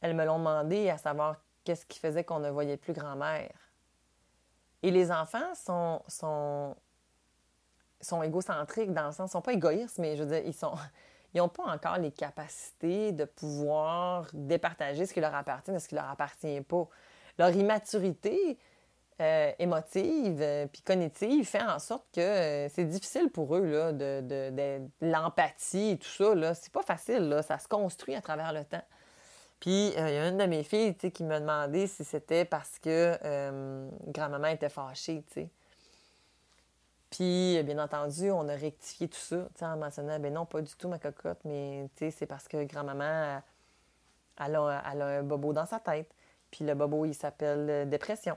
elles 0.00 0.14
me 0.14 0.24
l'ont 0.24 0.38
demandé 0.38 0.90
à 0.90 0.98
savoir 0.98 1.36
qu'est-ce 1.64 1.86
qui 1.86 1.98
faisait 1.98 2.24
qu'on 2.24 2.40
ne 2.40 2.50
voyait 2.50 2.76
plus 2.76 2.92
grand-mère. 2.92 3.50
Et 4.82 4.90
les 4.90 5.12
enfants 5.12 5.54
sont, 5.54 6.02
sont, 6.08 6.74
sont 8.00 8.22
égocentriques 8.22 8.92
dans 8.92 9.06
le 9.06 9.12
sens, 9.12 9.30
ils 9.30 9.32
sont 9.32 9.42
pas 9.42 9.52
égoïstes, 9.52 9.98
mais 9.98 10.16
je 10.16 10.22
veux 10.22 10.30
dire, 10.30 10.46
ils 10.46 10.54
sont. 10.54 10.74
N'ont 11.32 11.48
pas 11.48 11.62
encore 11.62 11.96
les 11.98 12.10
capacités 12.10 13.12
de 13.12 13.24
pouvoir 13.24 14.26
départager 14.32 15.06
ce 15.06 15.14
qui 15.14 15.20
leur 15.20 15.32
appartient 15.32 15.70
de 15.70 15.78
ce 15.78 15.86
qui 15.86 15.94
leur 15.94 16.10
appartient 16.10 16.60
pas. 16.62 16.88
Leur 17.40 17.56
immaturité 17.56 18.58
euh, 19.18 19.50
émotive 19.58 20.42
euh, 20.42 20.66
puis 20.66 20.82
cognitive 20.82 21.46
fait 21.46 21.62
en 21.62 21.78
sorte 21.78 22.04
que 22.12 22.20
euh, 22.20 22.68
c'est 22.68 22.84
difficile 22.84 23.30
pour 23.30 23.56
eux 23.56 23.64
là, 23.64 23.92
de, 23.92 24.20
de, 24.20 24.80
l'empathie 25.00 25.92
et 25.92 25.96
tout 25.96 26.06
ça. 26.06 26.52
C'est 26.52 26.70
pas 26.70 26.82
facile, 26.82 27.30
là. 27.30 27.40
ça 27.40 27.58
se 27.58 27.66
construit 27.66 28.14
à 28.14 28.20
travers 28.20 28.52
le 28.52 28.62
temps. 28.62 28.84
Puis 29.58 29.88
il 29.88 29.94
y 29.94 29.96
a 29.96 30.28
une 30.28 30.36
de 30.36 30.44
mes 30.44 30.62
filles 30.62 30.94
qui 30.94 31.24
m'a 31.24 31.40
demandé 31.40 31.86
si 31.86 32.04
c'était 32.04 32.44
parce 32.44 32.78
que 32.78 33.18
grand-maman 34.10 34.48
était 34.48 34.68
fâchée. 34.68 35.24
Puis, 37.08 37.62
bien 37.62 37.78
entendu, 37.78 38.30
on 38.30 38.46
a 38.50 38.54
rectifié 38.54 39.08
tout 39.08 39.18
ça 39.18 39.48
en 39.62 39.78
mentionnant, 39.78 40.20
ben 40.20 40.32
non, 40.32 40.44
pas 40.44 40.60
du 40.60 40.74
tout 40.76 40.88
ma 40.88 40.98
cocotte, 40.98 41.40
mais 41.46 41.88
c'est 41.96 42.26
parce 42.26 42.48
que 42.48 42.64
grand-maman, 42.64 43.40
elle, 44.38 44.56
a, 44.56 44.82
un 45.18 45.22
bobo 45.22 45.54
dans 45.54 45.66
sa 45.66 45.80
tête. 45.80 46.10
Puis 46.50 46.64
le 46.64 46.74
bobo, 46.74 47.04
il 47.04 47.14
s'appelle 47.14 47.66
euh, 47.70 47.84
dépression. 47.84 48.36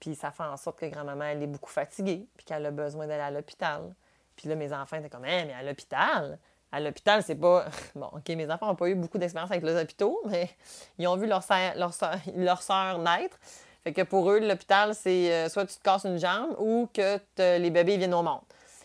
Puis 0.00 0.14
ça 0.14 0.30
fait 0.30 0.44
en 0.44 0.56
sorte 0.56 0.78
que 0.78 0.86
grand-maman, 0.86 1.24
elle 1.24 1.42
est 1.42 1.48
beaucoup 1.48 1.70
fatiguée, 1.70 2.26
puis 2.36 2.46
qu'elle 2.46 2.64
a 2.66 2.70
besoin 2.70 3.06
d'aller 3.06 3.22
à 3.22 3.30
l'hôpital. 3.30 3.94
Puis 4.36 4.48
là, 4.48 4.54
mes 4.54 4.72
enfants 4.72 4.96
étaient 4.96 5.08
comme, 5.08 5.24
hein, 5.24 5.44
mais 5.46 5.54
à 5.54 5.62
l'hôpital? 5.62 6.38
À 6.70 6.80
l'hôpital, 6.80 7.22
c'est 7.22 7.34
pas. 7.34 7.66
Bon, 7.94 8.10
OK, 8.12 8.28
mes 8.28 8.50
enfants 8.50 8.66
n'ont 8.66 8.76
pas 8.76 8.88
eu 8.88 8.94
beaucoup 8.94 9.18
d'expérience 9.18 9.50
avec 9.50 9.64
les 9.64 9.74
hôpitaux, 9.74 10.20
mais 10.26 10.50
ils 10.98 11.08
ont 11.08 11.16
vu 11.16 11.26
leur, 11.26 11.44
leur, 11.76 11.92
leur 12.36 12.62
soeur 12.62 12.98
naître. 12.98 13.38
Fait 13.82 13.92
que 13.92 14.02
pour 14.02 14.30
eux, 14.30 14.38
l'hôpital, 14.38 14.94
c'est 14.94 15.32
euh, 15.32 15.48
soit 15.48 15.66
tu 15.66 15.76
te 15.76 15.82
casses 15.82 16.04
une 16.04 16.18
jambe 16.18 16.54
ou 16.58 16.88
que 16.92 17.18
les 17.38 17.70
bébés 17.70 17.96
viennent 17.96 18.14
au 18.14 18.22
monde. 18.22 18.42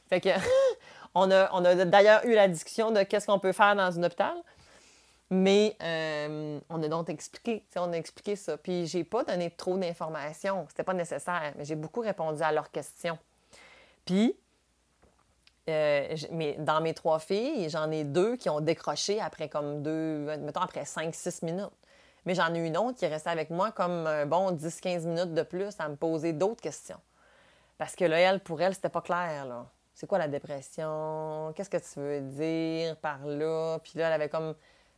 Fait 0.09 0.21
que 0.21 0.29
on 1.15 1.29
a, 1.29 1.49
on 1.51 1.65
a 1.65 1.75
d'ailleurs 1.85 2.25
eu 2.25 2.33
la 2.33 2.47
discussion 2.47 2.91
de 2.91 3.03
qu'est-ce 3.03 3.27
qu'on 3.27 3.39
peut 3.39 3.51
faire 3.51 3.75
dans 3.75 3.99
un 3.99 4.03
hôpital. 4.03 4.35
Mais 5.35 5.75
euh, 5.81 6.59
on 6.69 6.83
a 6.83 6.87
donc 6.87 7.09
expliqué, 7.09 7.65
on 7.75 7.91
a 7.91 7.97
expliqué 7.97 8.35
ça. 8.35 8.55
Puis 8.55 8.85
j'ai 8.85 9.03
pas 9.03 9.23
donné 9.23 9.49
trop 9.49 9.75
d'informations, 9.79 10.67
c'était 10.69 10.83
pas 10.83 10.93
nécessaire, 10.93 11.53
mais 11.57 11.65
j'ai 11.65 11.73
beaucoup 11.73 12.01
répondu 12.01 12.43
à 12.43 12.51
leurs 12.51 12.69
questions. 12.69 13.17
Puis, 14.05 14.37
euh, 15.69 16.15
mais 16.31 16.53
dans 16.59 16.81
mes 16.81 16.93
trois 16.93 17.17
filles, 17.17 17.67
j'en 17.67 17.89
ai 17.89 18.03
deux 18.03 18.35
qui 18.35 18.47
ont 18.51 18.61
décroché 18.61 19.19
après 19.19 19.49
comme 19.49 19.81
deux, 19.81 20.37
mettons 20.37 20.61
après 20.61 20.83
5-6 20.83 21.43
minutes. 21.43 21.71
Mais 22.27 22.35
j'en 22.35 22.53
ai 22.53 22.59
une 22.59 22.77
autre 22.77 22.99
qui 22.99 23.05
est 23.05 23.09
restée 23.09 23.31
avec 23.31 23.49
moi 23.49 23.71
comme 23.71 24.05
un 24.05 24.27
bon 24.27 24.51
10-15 24.51 25.07
minutes 25.07 25.33
de 25.33 25.41
plus 25.41 25.73
à 25.79 25.89
me 25.89 25.95
poser 25.95 26.33
d'autres 26.33 26.61
questions. 26.61 26.99
Parce 27.79 27.95
que 27.95 28.05
là, 28.05 28.19
elle, 28.19 28.39
pour 28.39 28.61
elle, 28.61 28.75
c'était 28.75 28.87
pas 28.87 29.01
clair, 29.01 29.47
là. 29.47 29.65
C'est 29.95 30.05
quoi 30.05 30.19
la 30.19 30.27
dépression? 30.27 31.53
Qu'est-ce 31.55 31.71
que 31.71 31.77
tu 31.77 31.99
veux 31.99 32.21
dire 32.21 32.95
par 32.97 33.25
là? 33.25 33.79
Puis 33.83 33.93
là, 33.95 34.07
elle 34.07 34.13
avait 34.13 34.29
comme 34.29 34.53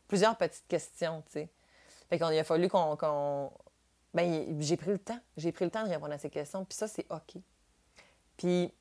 plusieurs 0.07 0.37
petites 0.37 0.67
questions, 0.67 1.21
tu 1.27 1.33
sais. 1.33 1.49
Fait 2.09 2.17
qu'il 2.17 2.37
a 2.37 2.43
fallu 2.43 2.69
qu'on... 2.69 3.51
Ben, 4.13 4.61
j'ai 4.61 4.77
pris 4.77 4.91
le 4.91 4.99
temps. 4.99 5.19
J'ai 5.35 5.51
pris 5.51 5.65
le 5.65 5.71
temps 5.71 5.83
de 5.83 5.89
répondre 5.89 6.13
à 6.13 6.17
ces 6.17 6.29
questions. 6.29 6.63
Puis 6.63 6.77
ça, 6.77 6.87
c'est 6.87 7.05
OK. 7.11 7.41
Puis, 8.37 8.73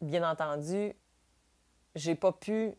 bien 0.00 0.28
entendu, 0.28 0.92
j'ai 1.94 2.14
pas 2.14 2.32
pu 2.32 2.74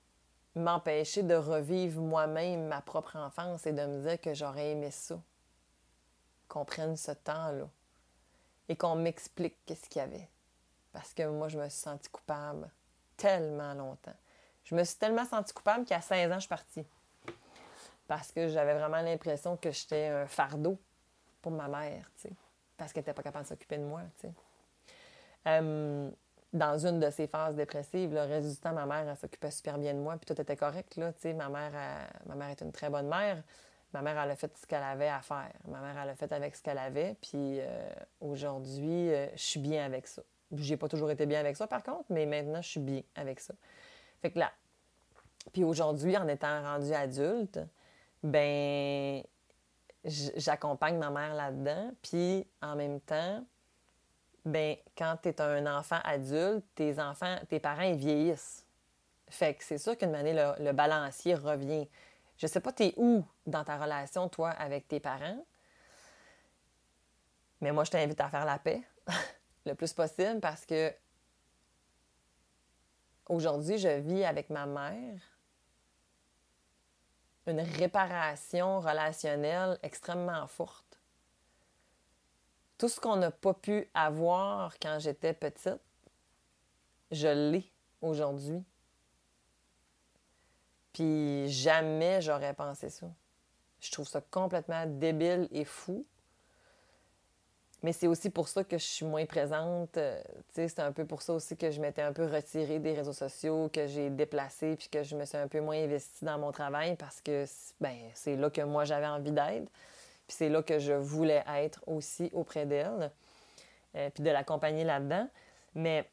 m'empêcher 0.56 1.24
de 1.24 1.36
revivre 1.36 2.02
moi-même 2.02 2.68
ma 2.68 2.82
propre 2.82 3.16
enfance 3.16 3.66
et 3.68 3.72
de 3.72 3.86
me 3.86 4.02
dire 4.02 4.20
que 4.20 4.34
j'aurais 4.34 4.72
aimé 4.72 4.92
ça. 4.92 5.22
Qu'on 6.48 6.66
prenne 6.66 6.98
ce 6.98 7.12
temps-là 7.12 7.70
et 8.70 8.76
qu'on 8.76 8.96
m'explique 8.96 9.56
qu'est-ce 9.66 9.88
qu'il 9.90 10.02
y 10.02 10.04
avait. 10.04 10.30
Parce 10.92 11.14
que 11.14 11.28
moi, 11.28 11.48
je 11.48 11.58
me 11.58 11.70
suis 11.70 11.80
sentie 11.80 12.10
coupable 12.10 12.70
tellement 13.16 13.74
longtemps. 13.74 14.16
Je 14.64 14.76
me 14.76 14.84
suis 14.84 14.98
tellement 14.98 15.26
sentie 15.26 15.54
coupable 15.54 15.86
qu'à 15.86 16.02
16 16.02 16.32
ans, 16.32 16.36
je 16.36 16.40
suis 16.42 16.50
partie. 16.50 16.86
Parce 18.08 18.32
que 18.32 18.48
j'avais 18.48 18.74
vraiment 18.74 19.02
l'impression 19.02 19.58
que 19.58 19.72
j'étais 19.72 20.08
un 20.08 20.28
fardeau 20.28 20.80
pour 21.42 21.52
ma 21.52 21.68
mère, 21.68 22.10
tu 22.16 22.30
sais. 22.30 22.34
Parce 22.78 22.94
qu'elle 22.94 23.02
n'était 23.02 23.14
pas 23.14 23.24
capable 23.24 23.44
de 23.44 23.50
s'occuper 23.50 23.78
de 23.78 23.84
moi, 23.84 24.02
tu 24.20 24.28
sais. 24.28 24.34
Euh, 25.48 26.10
dans 26.54 26.86
une 26.86 27.00
de 27.00 27.10
ces 27.10 27.28
phases 27.28 27.56
dépressives, 27.56 28.14
le 28.14 28.22
reste 28.22 28.64
ma 28.66 28.86
mère, 28.86 29.08
elle 29.08 29.18
s'occupait 29.18 29.52
super 29.52 29.78
bien 29.78 29.94
de 29.94 30.00
moi, 30.00 30.18
puis 30.18 30.34
tout 30.34 30.42
était 30.42 30.56
correct. 30.56 30.96
Là, 30.96 31.12
ma, 31.36 31.50
mère, 31.50 31.72
ma 32.26 32.36
mère 32.36 32.50
est 32.50 32.62
une 32.62 32.72
très 32.72 32.90
bonne 32.90 33.08
mère. 33.08 33.44
Ma 33.94 34.02
mère, 34.02 34.22
elle 34.22 34.32
a 34.32 34.36
fait 34.36 34.56
ce 34.58 34.66
qu'elle 34.66 34.84
avait 34.84 35.08
à 35.08 35.22
faire. 35.22 35.52
Ma 35.68 35.80
mère, 35.80 35.98
elle 36.02 36.10
a 36.10 36.16
fait 36.16 36.32
avec 36.32 36.56
ce 36.56 36.62
qu'elle 36.62 36.78
avait, 36.78 37.16
puis 37.22 37.60
euh, 37.60 37.90
aujourd'hui, 38.20 39.12
euh, 39.12 39.28
je 39.36 39.42
suis 39.42 39.60
bien 39.60 39.86
avec 39.86 40.08
ça. 40.08 40.22
J'ai 40.54 40.78
pas 40.78 40.88
toujours 40.88 41.12
été 41.12 41.26
bien 41.26 41.40
avec 41.40 41.56
ça, 41.56 41.68
par 41.68 41.84
contre, 41.84 42.06
mais 42.10 42.26
maintenant, 42.26 42.62
je 42.62 42.70
suis 42.70 42.80
bien 42.80 43.02
avec 43.16 43.40
ça. 43.40 43.54
Fait 44.22 44.32
que 44.32 44.40
là, 44.40 44.52
puis 45.54 45.64
aujourd'hui, 45.64 46.18
en 46.18 46.28
étant 46.28 46.62
rendue 46.62 46.94
adulte, 46.94 47.60
ben 48.24 49.24
j'accompagne 50.04 50.98
ma 50.98 51.10
mère 51.10 51.34
là-dedans, 51.34 51.92
puis 52.02 52.48
en 52.62 52.76
même 52.76 53.00
temps, 53.02 53.44
ben 54.46 54.78
quand 54.98 55.18
tu 55.22 55.30
es 55.30 55.42
un 55.42 55.78
enfant 55.78 56.00
adulte, 56.04 56.66
tes 56.76 57.00
enfants, 57.00 57.38
tes 57.50 57.60
parents, 57.60 57.82
ils 57.82 57.98
vieillissent. 57.98 58.66
Fait 59.30 59.54
que 59.54 59.64
c'est 59.64 59.78
sûr 59.78 59.98
qu'une 59.98 60.16
année, 60.16 60.34
le, 60.34 60.72
balancier 60.72 61.36
revient. 61.36 61.88
Je 62.38 62.48
sais 62.48 62.62
pas, 62.62 62.72
tu 62.72 62.84
es 62.84 62.94
où 62.96 63.26
dans 63.46 63.64
ta 63.64 63.78
relation, 63.78 64.30
toi, 64.30 64.52
avec 64.52 64.88
tes 64.88 65.00
parents, 65.00 65.44
mais 67.62 67.72
moi, 67.72 67.84
je 67.84 67.92
t'invite 67.92 68.22
à 68.22 68.30
faire 68.30 68.46
la 68.46 68.60
paix 68.60 68.82
le 69.66 69.74
plus 69.74 69.94
possible 69.94 70.40
parce 70.40 70.66
que 70.66 70.94
aujourd'hui, 73.28 73.78
je 73.78 73.90
vis 73.90 74.24
avec 74.24 74.50
ma 74.50 74.66
mère 74.66 75.20
une 77.48 77.62
réparation 77.62 78.80
relationnelle 78.80 79.80
extrêmement 79.84 80.48
forte 80.48 80.88
tout 82.78 82.90
ce 82.90 83.00
qu'on 83.00 83.16
n'a 83.16 83.32
pas 83.32 83.54
pu 83.54 83.90
avoir 83.94 84.78
quand 84.80 85.00
j'étais 85.00 85.34
petite, 85.34 85.82
je 87.12 87.28
l'ai 87.28 87.72
aujourd'hui. 88.02 88.64
Puis 90.94 91.50
jamais 91.50 92.22
j'aurais 92.22 92.54
pensé 92.54 92.90
ça. 92.90 93.08
Je 93.80 93.92
trouve 93.92 94.08
ça 94.08 94.22
complètement 94.22 94.86
débile 94.86 95.48
et 95.52 95.66
fou. 95.66 96.06
Mais 97.84 97.94
c'est 97.94 98.08
aussi 98.08 98.30
pour 98.30 98.48
ça 98.48 98.64
que 98.64 98.78
je 98.78 98.84
suis 98.84 99.06
moins 99.06 99.26
présente. 99.26 99.98
Euh, 99.98 100.20
c'est 100.52 100.80
un 100.80 100.92
peu 100.92 101.06
pour 101.06 101.22
ça 101.22 101.34
aussi 101.34 101.56
que 101.56 101.70
je 101.70 101.80
m'étais 101.80 102.02
un 102.02 102.12
peu 102.12 102.26
retirée 102.26 102.80
des 102.80 102.94
réseaux 102.94 103.14
sociaux, 103.14 103.70
que 103.72 103.86
j'ai 103.86 104.10
déplacé, 104.10 104.76
puis 104.76 104.90
que 104.90 105.04
je 105.04 105.16
me 105.16 105.26
suis 105.26 105.38
un 105.38 105.48
peu 105.48 105.62
moins 105.62 105.78
investie 105.78 106.26
dans 106.26 106.40
mon 106.40 106.52
travail 106.52 106.96
parce 106.96 107.22
que 107.22 107.46
ben, 107.80 107.96
c'est 108.16 108.36
là 108.36 108.50
que 108.50 108.62
moi 108.62 108.84
j'avais 108.84 109.06
envie 109.06 109.32
d'être. 109.32 109.72
Puis 110.28 110.36
c'est 110.36 110.50
là 110.50 110.64
que 110.64 110.80
je 110.80 110.94
voulais 110.94 111.44
être 111.48 111.82
aussi 111.88 112.30
auprès 112.34 112.66
d'elle, 112.66 113.12
euh, 113.96 114.10
puis 114.10 114.24
de 114.24 114.30
l'accompagner 114.30 114.84
là-dedans. 114.84 115.30
Mais, 115.76 116.10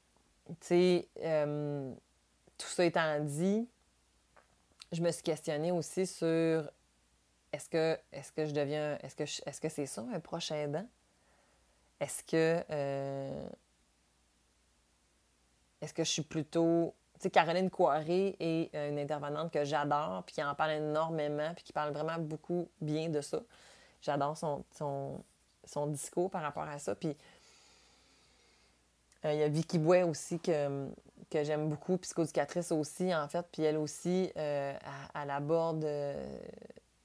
tu 0.47 0.55
sais, 0.61 1.09
euh, 1.23 1.93
tout 2.59 2.69
ça 2.69 2.85
étant 2.85 3.21
dit, 3.21 3.67
je 4.93 5.01
me 5.01 5.11
suis 5.11 5.23
questionnée 5.23 5.73
aussi 5.73 6.07
sur 6.07 6.71
est-ce 7.53 7.69
que, 7.69 7.99
est 8.13 8.35
que 8.35 8.45
je 8.45 8.53
deviens, 8.53 8.99
est-ce 9.03 9.17
que, 9.17 9.23
est-ce 9.23 9.61
que 9.61 9.69
c'est 9.69 9.87
ça 9.87 10.05
un 10.13 10.21
prochain 10.21 10.57
aidant? 10.57 10.87
Est-ce 12.01 12.23
que, 12.25 12.65
euh, 12.71 13.49
est-ce 15.81 15.95
que 15.95 16.05
je 16.05 16.11
suis 16.11 16.23
plutôt 16.23 16.95
tu 17.15 17.21
sais, 17.23 17.31
Caroline 17.31 17.71
Coiré 17.71 18.37
est 18.41 18.75
une 18.75 18.99
intervenante 18.99 19.53
que 19.53 19.65
j'adore, 19.65 20.25
puis 20.25 20.35
qui 20.35 20.43
en 20.43 20.55
parle 20.55 20.73
énormément, 20.73 21.55
puis 21.55 21.65
qui 21.65 21.73
parle 21.73 21.93
vraiment 21.93 22.19
beaucoup 22.19 22.69
bien 22.81 23.09
de 23.09 23.21
ça. 23.21 23.41
J'adore 24.05 24.37
son, 24.37 24.65
son, 24.73 25.87
discours 25.87 26.31
par 26.31 26.43
rapport 26.43 26.65
à 26.69 26.79
ça. 26.79 26.95
Puis 26.95 27.17
euh, 29.25 29.33
il 29.33 29.39
y 29.39 29.43
a 29.43 29.49
Vicky 29.49 29.79
Bouet 29.79 30.03
aussi 30.03 30.39
que, 30.39 30.89
que 31.31 31.43
j'aime 31.43 31.69
beaucoup, 31.69 31.97
psychoducatrice 31.97 32.71
aussi, 32.73 33.15
en 33.15 33.27
fait. 33.29 33.47
Puis 33.51 33.63
elle 33.63 33.79
aussi, 33.79 34.31
euh, 34.37 34.75
elle, 35.15 35.33
euh, 35.51 36.39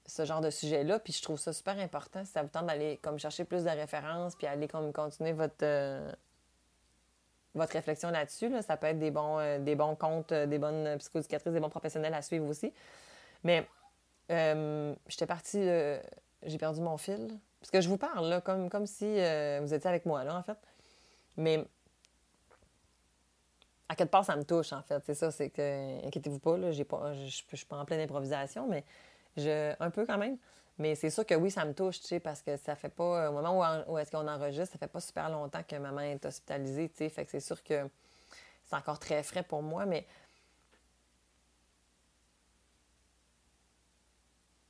ce 0.10 0.26
genre 0.26 0.42
de 0.42 0.50
sujet-là. 0.50 1.00
Puis 1.00 1.14
je 1.14 1.22
trouve 1.22 1.40
ça 1.40 1.54
super 1.54 1.78
important 1.80 2.26
si 2.26 2.32
ça 2.32 2.42
vous 2.44 2.50
tente 2.50 2.66
d'aller 2.66 2.98
comme 3.02 3.18
chercher 3.20 3.46
plus 3.46 3.64
de 3.64 3.70
références, 3.70 4.36
puis 4.36 4.48
aller 4.48 4.68
comme 4.68 4.92
continuer 4.92 5.34
votre, 5.34 5.66
votre 7.56 7.74
réflexion 7.74 8.10
là-dessus. 8.10 8.52
Ça 8.62 8.78
peut 8.78 8.88
être 8.88 9.00
des 9.00 9.12
bons, 9.12 9.64
des 9.64 9.76
bons 9.76 9.96
comptes, 9.96 10.34
des 10.34 10.58
bonnes 10.58 10.98
psychoducatrices, 10.98 11.54
des 11.54 11.60
bons 11.60 11.70
professionnels 11.70 12.14
à 12.14 12.22
suivre 12.22 12.48
aussi. 12.48 12.74
Mais 13.44 13.68
j'étais 14.30 15.26
partie 15.28 15.70
j'ai 16.44 16.58
perdu 16.58 16.82
mon 16.82 16.98
fil. 16.98 17.40
Parce 17.60 17.72
que 17.72 17.82
je 17.82 17.90
vous 17.90 17.98
parle, 17.98 18.28
là, 18.28 18.42
comme, 18.42 18.70
comme 18.70 18.86
si 18.86 19.06
euh, 19.06 19.60
vous 19.62 19.74
étiez 19.74 19.90
avec 19.90 20.06
moi, 20.06 20.24
là, 20.24 20.36
en 20.36 20.44
fait. 20.44 20.58
Mais 21.36 21.66
à 23.90 23.96
quelque 23.96 24.12
part, 24.12 24.24
ça 24.24 24.36
me 24.36 24.44
touche, 24.44 24.72
en 24.72 24.82
fait. 24.82 25.04
C'est 25.06 25.16
ça, 25.16 25.32
c'est 25.32 25.50
que, 25.50 26.06
inquiétez-vous 26.06 26.40
pas, 26.40 26.58
là, 26.58 26.72
j'ai 26.72 26.86
pas, 26.86 27.14
je, 27.14 27.28
suis 27.28 27.66
pas 27.68 27.78
en 27.78 27.86
pleine 27.86 28.00
improvisation, 28.00 28.68
mais 28.68 28.86
je, 29.40 29.74
un 29.80 29.90
peu 29.90 30.06
quand 30.06 30.18
même. 30.18 30.38
Mais 30.80 30.96
c'est 30.96 31.10
sûr 31.10 31.26
que 31.26 31.36
oui, 31.36 31.52
ça 31.52 31.66
me 31.66 31.74
touche, 31.74 32.00
tu 32.00 32.08
sais, 32.08 32.20
parce 32.22 32.42
que 32.42 32.56
ça 32.56 32.74
fait 32.74 32.90
pas, 32.90 33.30
au 33.30 33.34
moment 33.34 33.84
où, 33.90 33.98
est-ce 33.98 34.12
qu'on 34.12 34.28
enregistre, 34.28 34.72
ça 34.72 34.80
fait 34.80 34.88
pas 34.88 35.02
super 35.02 35.30
longtemps 35.30 35.62
que 35.62 35.76
maman 35.76 36.00
est 36.02 36.26
hospitalisée, 36.26 36.88
tu 36.90 36.98
sais, 36.98 37.10
fait 37.10 37.26
que 37.26 37.32
c'est 37.32 37.42
sûr 37.42 37.62
que 37.62 37.90
c'est 38.64 38.76
encore 38.76 38.98
très 38.98 39.22
frais 39.22 39.44
pour 39.44 39.62
moi, 39.62 39.86
mais 39.86 40.08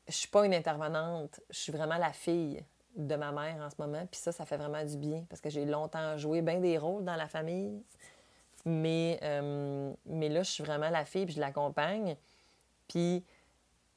je 0.08 0.14
suis 0.14 0.28
pas 0.28 0.46
une 0.48 0.56
intervenante, 0.56 1.40
je 1.52 1.60
suis 1.60 1.72
vraiment 1.72 1.98
la 1.98 2.12
fille 2.12 2.66
de 2.96 3.16
ma 3.16 3.32
mère 3.32 3.58
en 3.62 3.70
ce 3.70 3.76
moment, 3.78 4.04
puis 4.08 4.20
ça, 4.20 4.32
ça 4.32 4.46
fait 4.46 4.58
vraiment 4.58 4.84
du 4.84 4.98
bien, 4.98 5.24
parce 5.30 5.42
que 5.42 5.52
j'ai 5.52 5.66
longtemps 5.66 6.18
joué 6.18 6.42
bien 6.42 6.60
des 6.60 6.80
rôles 6.80 7.06
dans 7.06 7.16
la 7.16 7.28
famille, 7.28 7.84
mais, 8.66 9.20
euh, 9.22 9.94
mais 10.08 10.30
là, 10.30 10.42
je 10.42 10.50
suis 10.50 10.64
vraiment 10.64 10.90
la 10.90 11.06
fille, 11.06 11.26
puis 11.26 11.36
je 11.36 11.40
l'accompagne, 11.40 12.18
puis 12.88 13.24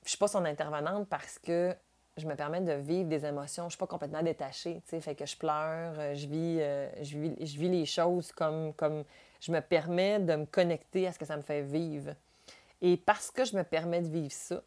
je 0.05 0.11
suis 0.11 0.19
pas 0.19 0.29
son 0.29 0.45
intervenante 0.45 1.09
parce 1.09 1.39
que 1.39 1.75
je 2.17 2.27
me 2.27 2.35
permets 2.35 2.61
de 2.61 2.73
vivre 2.73 3.09
des 3.09 3.25
émotions. 3.25 3.65
Je 3.65 3.71
suis 3.71 3.79
pas 3.79 3.87
complètement 3.87 4.23
détachée, 4.23 4.83
tu 4.89 5.01
fait 5.01 5.15
que 5.15 5.25
je 5.25 5.37
pleure, 5.37 5.95
euh, 5.99 6.15
je 6.15 6.27
vis, 6.27 6.59
euh, 6.61 6.89
je 7.03 7.19
vis, 7.19 7.47
je 7.47 7.59
vis 7.59 7.69
les 7.69 7.87
choses 7.87 8.33
comme, 8.33 8.75
comme 8.75 9.05
je 9.41 9.53
me 9.53 9.61
permets 9.61 10.21
de 10.21 10.37
me 10.37 10.47
connecter 10.47 11.07
à 11.07 11.13
ce 11.13 11.19
que 11.19 11.25
ça 11.25 11.37
me 11.37 11.43
fait 11.43 11.63
vivre. 11.63 12.15
Et 12.81 12.97
parce 12.97 13.31
que 13.31 13.45
je 13.45 13.57
me 13.57 13.63
permets 13.63 14.03
de 14.03 14.09
vivre 14.09 14.33
ça, 14.33 14.63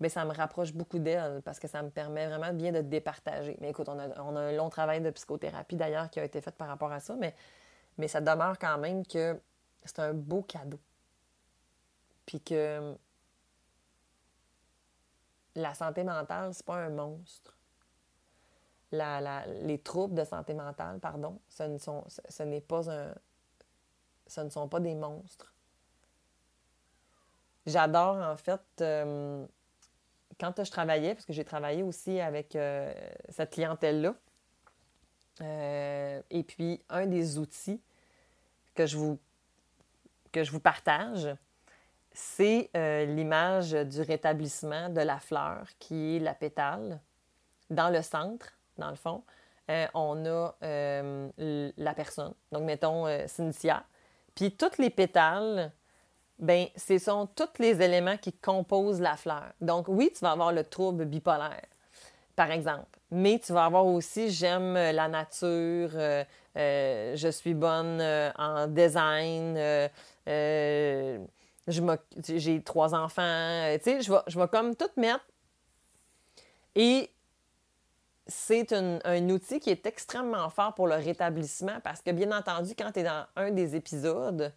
bien, 0.00 0.08
ça 0.08 0.24
me 0.24 0.32
rapproche 0.32 0.72
beaucoup 0.72 0.98
d'elle 0.98 1.40
parce 1.42 1.58
que 1.58 1.68
ça 1.68 1.82
me 1.82 1.90
permet 1.90 2.26
vraiment 2.26 2.52
bien 2.52 2.72
de 2.72 2.80
départager. 2.80 3.56
Mais 3.60 3.70
écoute, 3.70 3.88
on 3.88 3.98
a, 3.98 4.20
on 4.20 4.36
a 4.36 4.40
un 4.40 4.52
long 4.52 4.68
travail 4.68 5.00
de 5.00 5.10
psychothérapie 5.10 5.76
d'ailleurs 5.76 6.10
qui 6.10 6.20
a 6.20 6.24
été 6.24 6.40
fait 6.40 6.54
par 6.54 6.68
rapport 6.68 6.92
à 6.92 7.00
ça, 7.00 7.14
mais, 7.16 7.34
mais 7.98 8.08
ça 8.08 8.20
demeure 8.20 8.58
quand 8.58 8.78
même 8.78 9.06
que 9.06 9.40
c'est 9.84 10.00
un 10.00 10.12
beau 10.12 10.42
cadeau. 10.42 10.78
Puis 12.26 12.40
que 12.40 12.94
la 15.54 15.74
santé 15.74 16.04
mentale, 16.04 16.54
c'est 16.54 16.64
pas 16.66 16.76
un 16.76 16.90
monstre. 16.90 17.56
les 18.90 19.78
troubles 19.82 20.14
de 20.14 20.24
santé 20.24 20.54
mentale, 20.54 20.98
pardon, 21.00 21.40
ce 21.48 21.64
ne, 21.64 21.78
sont, 21.78 22.04
ce, 22.08 22.60
pas 22.60 22.90
un, 22.90 23.14
ce 24.26 24.40
ne 24.40 24.50
sont 24.50 24.68
pas 24.68 24.80
des 24.80 24.94
monstres. 24.94 25.52
J'adore, 27.66 28.16
en 28.16 28.36
fait, 28.36 28.60
euh, 28.80 29.46
quand 30.38 30.64
je 30.64 30.70
travaillais, 30.70 31.14
parce 31.14 31.26
que 31.26 31.32
j'ai 31.32 31.44
travaillé 31.44 31.82
aussi 31.82 32.20
avec 32.20 32.56
euh, 32.56 32.92
cette 33.28 33.50
clientèle-là, 33.50 34.14
euh, 35.40 36.22
et 36.30 36.42
puis 36.42 36.82
un 36.88 37.06
des 37.06 37.38
outils 37.38 37.80
que 38.74 38.86
je 38.86 38.96
vous 38.96 40.60
partage, 40.60 41.28
c'est 42.14 42.70
euh, 42.76 43.04
l'image 43.06 43.72
du 43.72 44.00
rétablissement 44.02 44.88
de 44.88 45.00
la 45.00 45.18
fleur, 45.18 45.66
qui 45.78 46.16
est 46.16 46.20
la 46.20 46.34
pétale. 46.34 47.00
Dans 47.70 47.88
le 47.88 48.02
centre, 48.02 48.52
dans 48.76 48.90
le 48.90 48.96
fond, 48.96 49.22
euh, 49.70 49.86
on 49.94 50.26
a 50.26 50.54
euh, 50.62 51.72
la 51.76 51.94
personne. 51.94 52.34
Donc, 52.50 52.64
mettons 52.64 53.06
Cynthia. 53.26 53.84
Puis, 54.34 54.52
toutes 54.52 54.78
les 54.78 54.90
pétales, 54.90 55.72
ben, 56.38 56.66
ce 56.76 56.98
sont 56.98 57.26
tous 57.26 57.58
les 57.60 57.80
éléments 57.80 58.16
qui 58.16 58.32
composent 58.32 59.00
la 59.00 59.16
fleur. 59.16 59.52
Donc, 59.60 59.86
oui, 59.88 60.10
tu 60.14 60.20
vas 60.20 60.32
avoir 60.32 60.52
le 60.52 60.64
trouble 60.64 61.06
bipolaire, 61.06 61.62
par 62.36 62.50
exemple. 62.50 62.98
Mais 63.10 63.38
tu 63.38 63.52
vas 63.52 63.66
avoir 63.66 63.86
aussi 63.86 64.30
j'aime 64.30 64.74
la 64.74 65.08
nature, 65.08 65.90
je 66.54 67.28
suis 67.30 67.54
bonne 67.54 68.02
en 68.36 68.66
design, 68.66 69.56
j'ai 71.68 72.62
trois 72.62 72.94
enfants, 72.94 73.22
euh, 73.22 73.78
tu 73.78 73.84
sais, 73.84 74.00
je 74.02 74.12
vais, 74.12 74.18
je 74.26 74.38
comme 74.46 74.74
tout 74.74 74.90
mettre. 74.96 75.24
Et 76.74 77.10
c'est 78.26 78.72
un, 78.72 79.28
outil 79.28 79.60
qui 79.60 79.70
est 79.70 79.86
extrêmement 79.86 80.48
fort 80.50 80.74
pour 80.74 80.86
le 80.86 80.94
rétablissement 80.94 81.80
parce 81.84 82.00
que, 82.00 82.10
bien 82.10 82.36
entendu, 82.36 82.74
quand 82.76 82.90
tu 82.92 83.00
es 83.00 83.02
dans 83.04 83.26
un 83.36 83.50
des 83.50 83.76
épisodes, 83.76 84.52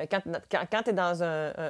euh, 0.00 0.06
quand, 0.10 0.22
quand, 0.50 0.82
tu 0.82 0.90
es 0.90 0.92
dans 0.92 1.22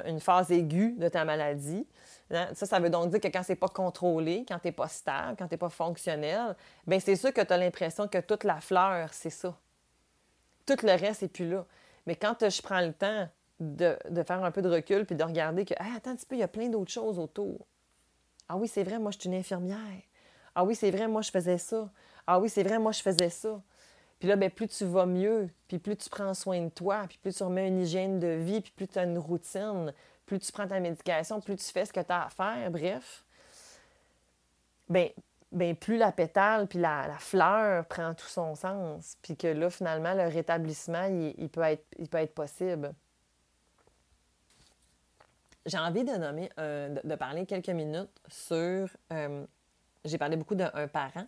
une 0.05 0.19
phase 0.19 0.51
aiguë 0.51 0.95
de 0.97 1.09
ta 1.09 1.25
maladie, 1.25 1.85
hein, 2.31 2.47
ça, 2.53 2.65
ça 2.65 2.79
veut 2.79 2.89
donc 2.89 3.09
dire 3.09 3.19
que 3.19 3.27
quand 3.27 3.43
c'est 3.43 3.55
pas 3.55 3.67
contrôlé, 3.67 4.45
quand 4.47 4.59
tu 4.59 4.67
n'es 4.67 4.71
pas 4.71 4.87
stable, 4.87 5.35
quand 5.37 5.47
tu 5.47 5.53
n'es 5.53 5.57
pas 5.57 5.69
fonctionnel, 5.69 6.55
bien, 6.87 6.99
c'est 6.99 7.15
sûr 7.15 7.33
que 7.33 7.41
tu 7.41 7.53
as 7.53 7.57
l'impression 7.57 8.07
que 8.07 8.19
toute 8.19 8.43
la 8.43 8.61
fleur, 8.61 9.09
c'est 9.11 9.29
ça. 9.29 9.55
Tout 10.65 10.77
le 10.83 10.91
reste 10.91 11.23
n'est 11.23 11.27
plus 11.27 11.49
là. 11.49 11.65
Mais 12.05 12.15
quand 12.15 12.49
je 12.49 12.61
prends 12.61 12.81
le 12.81 12.93
temps 12.93 13.27
de, 13.59 13.97
faire 14.25 14.43
un 14.43 14.51
peu 14.51 14.61
de 14.61 14.69
recul 14.69 15.05
puis 15.05 15.15
de 15.15 15.23
regarder 15.23 15.65
que, 15.65 15.73
attends 15.73 16.11
un 16.11 16.15
petit 16.15 16.25
peu, 16.25 16.35
il 16.35 16.39
y 16.39 16.43
a 16.43 16.47
plein 16.47 16.69
d'autres 16.69 16.91
choses 16.91 17.19
autour. 17.19 17.65
Ah 18.47 18.57
oui, 18.57 18.67
c'est 18.67 18.83
vrai, 18.83 18.99
moi, 18.99 19.11
je 19.11 19.19
suis 19.19 19.29
une 19.29 19.35
infirmière. 19.35 20.01
Ah 20.55 20.63
oui, 20.63 20.75
c'est 20.75 20.91
vrai, 20.91 21.07
moi, 21.07 21.21
je 21.21 21.31
faisais 21.31 21.57
ça. 21.57 21.89
Ah 22.25 22.39
oui, 22.39 22.49
c'est 22.49 22.63
vrai, 22.63 22.79
moi, 22.79 22.91
je 22.91 23.01
faisais 23.01 23.29
ça. 23.29 23.61
Puis 24.19 24.27
là, 24.27 24.35
ben, 24.35 24.49
plus 24.49 24.67
tu 24.67 24.85
vas 24.85 25.05
mieux, 25.05 25.49
puis 25.67 25.79
plus 25.79 25.95
tu 25.95 26.09
prends 26.09 26.33
soin 26.33 26.61
de 26.61 26.69
toi, 26.69 27.05
puis 27.07 27.17
plus 27.21 27.35
tu 27.35 27.43
remets 27.43 27.67
une 27.67 27.81
hygiène 27.81 28.19
de 28.19 28.27
vie, 28.27 28.61
puis 28.61 28.71
plus 28.75 28.87
tu 28.87 28.99
as 28.99 29.03
une 29.03 29.17
routine, 29.17 29.93
plus 30.25 30.39
tu 30.39 30.51
prends 30.51 30.67
ta 30.67 30.79
médication, 30.79 31.39
plus 31.39 31.55
tu 31.55 31.65
fais 31.65 31.85
ce 31.85 31.93
que 31.93 32.01
tu 32.01 32.11
as 32.11 32.25
à 32.25 32.29
faire, 32.29 32.69
bref, 32.69 33.23
ben, 34.89 35.09
ben 35.51 35.75
plus 35.75 35.97
la 35.97 36.11
pétale 36.11 36.67
puis 36.67 36.79
la, 36.79 37.15
fleur 37.19 37.85
prend 37.85 38.13
tout 38.13 38.27
son 38.27 38.55
sens, 38.55 39.15
puis 39.21 39.37
que 39.37 39.47
là, 39.47 39.69
finalement, 39.69 40.13
le 40.13 40.27
rétablissement, 40.27 41.05
il 41.05 41.49
peut, 41.49 41.63
il 41.97 42.09
peut 42.09 42.17
être 42.17 42.33
possible 42.33 42.93
j'ai 45.69 45.77
envie 45.77 46.03
de 46.03 46.13
nommer, 46.13 46.49
euh, 46.59 46.99
de, 47.03 47.15
parler 47.15 47.45
quelques 47.45 47.69
minutes 47.69 48.21
sur. 48.27 48.89
Euh, 49.13 49.45
j'ai 50.03 50.17
parlé 50.17 50.35
beaucoup 50.35 50.55
d'un 50.55 50.87
parent, 50.87 51.27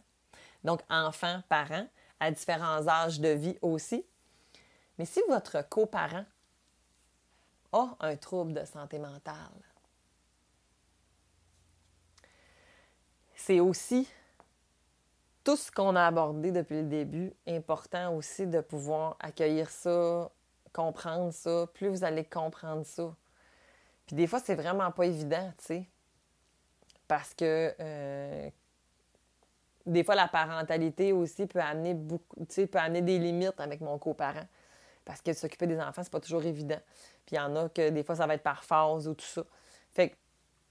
donc 0.63 0.81
enfant, 0.89 1.41
parent, 1.47 1.85
à 2.19 2.31
différents 2.31 2.87
âges 2.87 3.19
de 3.19 3.29
vie 3.29 3.57
aussi. 3.61 4.05
Mais 4.97 5.05
si 5.05 5.21
votre 5.27 5.67
coparent 5.69 6.25
a 7.71 7.95
un 7.99 8.15
trouble 8.15 8.53
de 8.53 8.65
santé 8.65 8.97
mentale, 8.97 9.35
c'est 13.35 13.59
aussi 13.59 14.07
tout 15.43 15.55
ce 15.55 15.71
qu'on 15.71 15.95
a 15.95 16.05
abordé 16.05 16.51
depuis 16.51 16.81
le 16.81 16.87
début, 16.87 17.33
important 17.47 18.15
aussi 18.15 18.45
de 18.47 18.61
pouvoir 18.61 19.17
accueillir 19.19 19.69
ça, 19.69 20.31
comprendre 20.73 21.31
ça. 21.31 21.67
Plus 21.73 21.89
vous 21.89 22.03
allez 22.03 22.23
comprendre 22.23 22.85
ça, 22.85 23.15
puis 24.11 24.17
des 24.17 24.27
fois, 24.27 24.41
c'est 24.43 24.55
vraiment 24.55 24.91
pas 24.91 25.05
évident, 25.05 25.53
tu 25.57 25.63
sais. 25.63 25.89
Parce 27.07 27.33
que 27.33 27.73
euh, 27.79 28.49
des 29.85 30.03
fois, 30.03 30.15
la 30.15 30.27
parentalité 30.27 31.13
aussi 31.13 31.47
peut 31.47 31.61
amener 31.61 31.93
beaucoup, 31.93 32.35
tu 32.39 32.45
sais, 32.49 32.67
peut 32.67 32.77
amener 32.77 33.01
des 33.01 33.17
limites 33.19 33.57
avec 33.57 33.79
mon 33.79 33.97
coparent. 33.97 34.47
Parce 35.05 35.21
que 35.21 35.31
s'occuper 35.31 35.65
des 35.65 35.79
enfants, 35.79 36.03
c'est 36.03 36.11
pas 36.11 36.19
toujours 36.19 36.43
évident. 36.43 36.81
Puis 37.25 37.37
il 37.37 37.39
y 37.39 37.39
en 37.39 37.55
a 37.55 37.69
que 37.69 37.89
des 37.89 38.03
fois, 38.03 38.17
ça 38.17 38.27
va 38.27 38.33
être 38.33 38.43
par 38.43 38.65
phase 38.65 39.07
ou 39.07 39.13
tout 39.13 39.23
ça. 39.23 39.43
Fait 39.93 40.09
que 40.09 40.15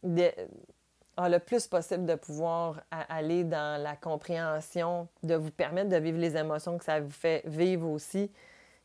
le 0.02 1.38
plus 1.38 1.66
possible 1.66 2.04
de 2.04 2.16
pouvoir 2.16 2.82
aller 2.90 3.44
dans 3.44 3.82
la 3.82 3.96
compréhension, 3.96 5.08
de 5.22 5.34
vous 5.34 5.50
permettre 5.50 5.88
de 5.88 5.96
vivre 5.96 6.18
les 6.18 6.36
émotions 6.36 6.76
que 6.76 6.84
ça 6.84 7.00
vous 7.00 7.08
fait 7.08 7.40
vivre 7.46 7.88
aussi, 7.88 8.30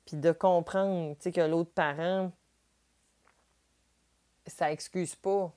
puis 0.05 0.15
de 0.15 0.31
comprendre, 0.31 1.17
que 1.21 1.41
l'autre 1.41 1.71
parent, 1.71 2.31
ça 4.47 4.71
excuse 4.71 5.15
pas 5.15 5.51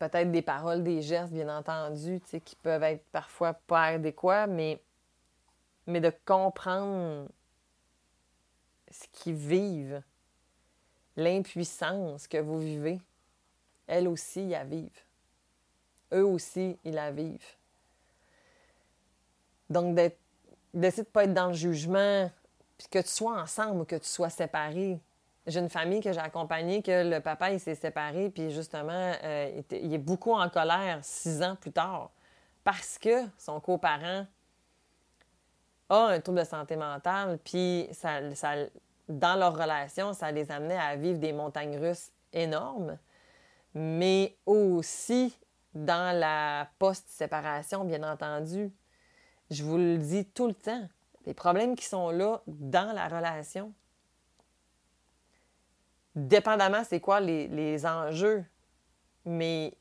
peut-être 0.00 0.32
des 0.32 0.42
paroles, 0.42 0.82
des 0.82 1.02
gestes, 1.02 1.32
bien 1.32 1.54
entendu, 1.54 2.20
qui 2.44 2.56
peuvent 2.56 2.82
être 2.82 3.04
parfois 3.12 3.52
pas 3.52 3.84
adéquats, 3.84 4.46
mais, 4.46 4.80
mais 5.86 6.00
de 6.00 6.10
comprendre 6.24 7.28
ce 8.90 9.06
qu'ils 9.12 9.34
vivent, 9.34 10.02
l'impuissance 11.16 12.26
que 12.26 12.38
vous 12.38 12.58
vivez, 12.58 12.98
elles 13.86 14.08
aussi, 14.08 14.42
y 14.42 14.48
la 14.50 14.64
vivent. 14.64 15.04
Eux 16.12 16.24
aussi, 16.24 16.78
ils 16.82 16.94
la 16.94 17.12
vivent. 17.12 17.54
Donc, 19.68 19.94
d'essayer 19.94 21.02
de 21.02 21.08
ne 21.08 21.12
pas 21.12 21.24
être 21.24 21.34
dans 21.34 21.48
le 21.48 21.52
jugement, 21.52 22.30
puis 22.78 22.88
que 22.88 23.00
tu 23.00 23.08
sois 23.08 23.38
ensemble 23.38 23.82
ou 23.82 23.84
que 23.84 23.96
tu 23.96 24.08
sois 24.08 24.30
séparé, 24.30 24.98
j'ai 25.50 25.60
une 25.60 25.68
famille 25.68 26.00
que 26.00 26.12
j'ai 26.12 26.20
accompagnée 26.20 26.82
que 26.82 27.08
le 27.08 27.20
papa, 27.20 27.50
il 27.50 27.60
s'est 27.60 27.74
séparé, 27.74 28.30
puis 28.30 28.50
justement, 28.50 29.12
euh, 29.22 29.62
il 29.70 29.92
est 29.92 29.98
beaucoup 29.98 30.32
en 30.32 30.48
colère 30.48 31.00
six 31.02 31.42
ans 31.42 31.56
plus 31.56 31.72
tard 31.72 32.10
parce 32.64 32.98
que 32.98 33.26
son 33.38 33.60
coparent 33.60 34.26
a 35.88 35.96
un 35.96 36.20
trouble 36.20 36.38
de 36.38 36.44
santé 36.44 36.76
mentale, 36.76 37.38
puis 37.44 37.88
ça, 37.92 38.20
dans 39.08 39.38
leur 39.38 39.56
relation, 39.56 40.12
ça 40.12 40.30
les 40.30 40.50
amenait 40.52 40.78
à 40.78 40.94
vivre 40.96 41.18
des 41.18 41.32
montagnes 41.32 41.78
russes 41.78 42.10
énormes, 42.32 42.96
mais 43.74 44.36
aussi 44.46 45.36
dans 45.74 46.16
la 46.16 46.68
post-séparation, 46.78 47.84
bien 47.84 48.02
entendu. 48.02 48.72
Je 49.50 49.64
vous 49.64 49.78
le 49.78 49.98
dis 49.98 50.24
tout 50.26 50.46
le 50.46 50.54
temps, 50.54 50.86
les 51.26 51.34
problèmes 51.34 51.74
qui 51.74 51.86
sont 51.86 52.10
là 52.10 52.40
dans 52.46 52.92
la 52.94 53.08
relation, 53.08 53.72
dépendamment 56.26 56.84
c'est 56.84 57.00
quoi 57.00 57.20
les, 57.20 57.86
enjeux, 57.86 58.44
mais 59.24 59.74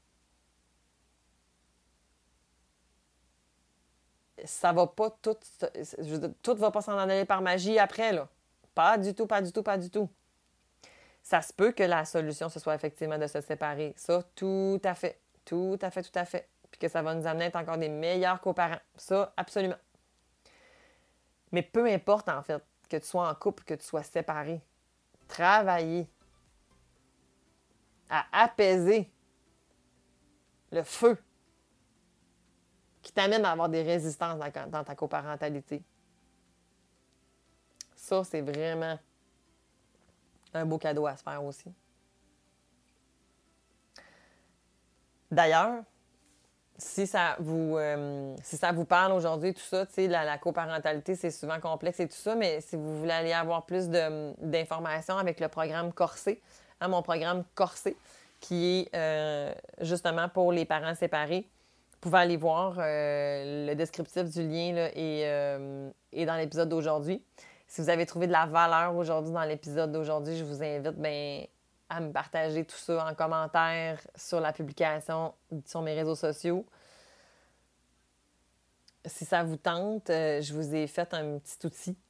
ça 4.45 4.71
va 4.71 4.87
pas 4.87 5.09
tout. 5.21 5.35
Tout 6.41 6.55
va 6.55 6.71
pas 6.71 6.81
s'en 6.81 6.97
aller 6.97 7.25
par 7.25 7.41
magie 7.41 7.77
après, 7.77 8.13
là. 8.13 8.27
Pas 8.73 8.97
du 8.97 9.13
tout, 9.13 9.27
pas 9.27 9.41
du 9.41 9.51
tout, 9.51 9.63
pas 9.63 9.77
du 9.77 9.89
tout. 9.89 10.09
Ça 11.21 11.41
se 11.41 11.51
peut 11.51 11.71
que 11.71 11.83
la 11.83 12.05
solution, 12.05 12.47
ce 12.49 12.59
soit 12.59 12.75
effectivement 12.75 13.17
de 13.17 13.27
se 13.27 13.41
séparer. 13.41 13.93
Ça, 13.97 14.23
tout 14.35 14.81
à 14.83 14.95
fait. 14.95 15.19
Tout 15.43 15.77
à 15.81 15.91
fait, 15.91 16.03
tout 16.03 16.17
à 16.17 16.25
fait. 16.25 16.47
Puis 16.71 16.79
que 16.79 16.87
ça 16.87 17.01
va 17.01 17.13
nous 17.13 17.27
amener 17.27 17.45
à 17.45 17.47
être 17.47 17.55
encore 17.57 17.77
des 17.77 17.89
meilleurs 17.89 18.39
coparents. 18.39 18.79
Ça, 18.95 19.33
absolument. 19.35 19.75
Mais 21.51 21.61
peu 21.61 21.85
importe, 21.87 22.29
en 22.29 22.41
fait, 22.41 22.63
que 22.89 22.97
tu 22.97 23.05
sois 23.05 23.29
en 23.29 23.35
couple, 23.35 23.63
que 23.63 23.73
tu 23.73 23.85
sois 23.85 24.03
séparé, 24.03 24.61
travailler 25.27 26.07
à 28.09 28.25
apaiser 28.31 29.09
le 30.71 30.83
feu 30.83 31.17
qui 33.01 33.11
t'amène 33.11 33.45
à 33.45 33.51
avoir 33.51 33.69
des 33.69 33.81
résistances 33.81 34.39
dans, 34.69 34.83
ta 34.83 34.95
coparentalité. 34.95 35.83
Ça, 37.95 38.23
c'est 38.23 38.41
vraiment 38.41 38.97
un 40.53 40.65
beau 40.65 40.77
cadeau 40.77 41.05
à 41.05 41.15
se 41.15 41.23
faire 41.23 41.43
aussi. 41.43 41.73
D'ailleurs, 45.31 45.83
si 46.77 47.05
ça 47.05 47.35
vous 47.39 47.77
euh, 47.77 48.35
si 48.41 48.57
ça 48.57 48.71
vous 48.71 48.85
parle 48.85 49.11
aujourd'hui, 49.11 49.53
tout 49.53 49.61
ça, 49.61 49.85
sais, 49.89 50.07
la, 50.07 50.37
coparentalité, 50.37 51.15
c'est 51.15 51.29
souvent 51.29 51.59
complexe 51.59 51.99
et 51.99 52.07
tout 52.07 52.15
ça, 52.15 52.35
mais 52.35 52.61
si 52.61 52.75
vous 52.75 52.97
voulez 52.97 53.11
aller 53.11 53.33
avoir 53.33 53.65
plus 53.65 53.89
d'informations 53.89 55.17
avec 55.17 55.39
le 55.39 55.49
programme 55.49 55.93
Corsé, 55.93 56.41
hein, 56.81 56.87
mon 56.87 57.01
programme 57.01 57.43
Corsé, 57.55 57.95
qui 58.39 58.65
est 58.65 58.95
euh, 58.95 59.53
justement 59.81 60.29
pour 60.29 60.51
les 60.51 60.65
parents 60.65 60.95
séparés, 60.95 61.47
vous 61.91 61.99
pouvez 61.99 62.19
aller 62.19 62.37
voir 62.37 62.75
euh, 62.77 63.67
le 63.67 63.75
descriptif 63.75 64.23
du 64.23 64.47
lien 64.47 64.73
là, 64.73 64.89
et, 64.95 66.25
dans 66.25 66.35
l'épisode 66.35 66.69
d'aujourd'hui. 66.69 67.21
Si 67.67 67.81
vous 67.81 67.89
avez 67.89 68.05
trouvé 68.05 68.25
de 68.27 68.31
la 68.31 68.45
valeur 68.45 68.95
aujourd'hui 68.95 69.31
dans 69.31 69.43
l'épisode 69.43 69.91
d'aujourd'hui, 69.91 70.37
je 70.37 70.43
vous 70.43 70.63
invite 70.63 70.95
ben, 70.97 71.45
à 71.89 71.99
me 71.99 72.11
partager 72.11 72.63
tout 72.63 72.77
ça 72.77 73.05
en 73.05 73.15
commentaire 73.15 73.99
sur 74.15 74.39
la 74.39 74.53
publication 74.53 75.33
sur 75.65 75.81
mes 75.81 75.93
réseaux 75.93 76.15
sociaux. 76.15 76.65
Si 79.05 79.25
ça 79.25 79.43
vous 79.43 79.57
tente, 79.57 80.09
euh, 80.09 80.41
je 80.41 80.53
vous 80.53 80.75
ai 80.75 80.85
fait 80.87 81.13
un 81.13 81.39
petit 81.39 81.65
outil 81.65 81.91
euh, 81.91 82.08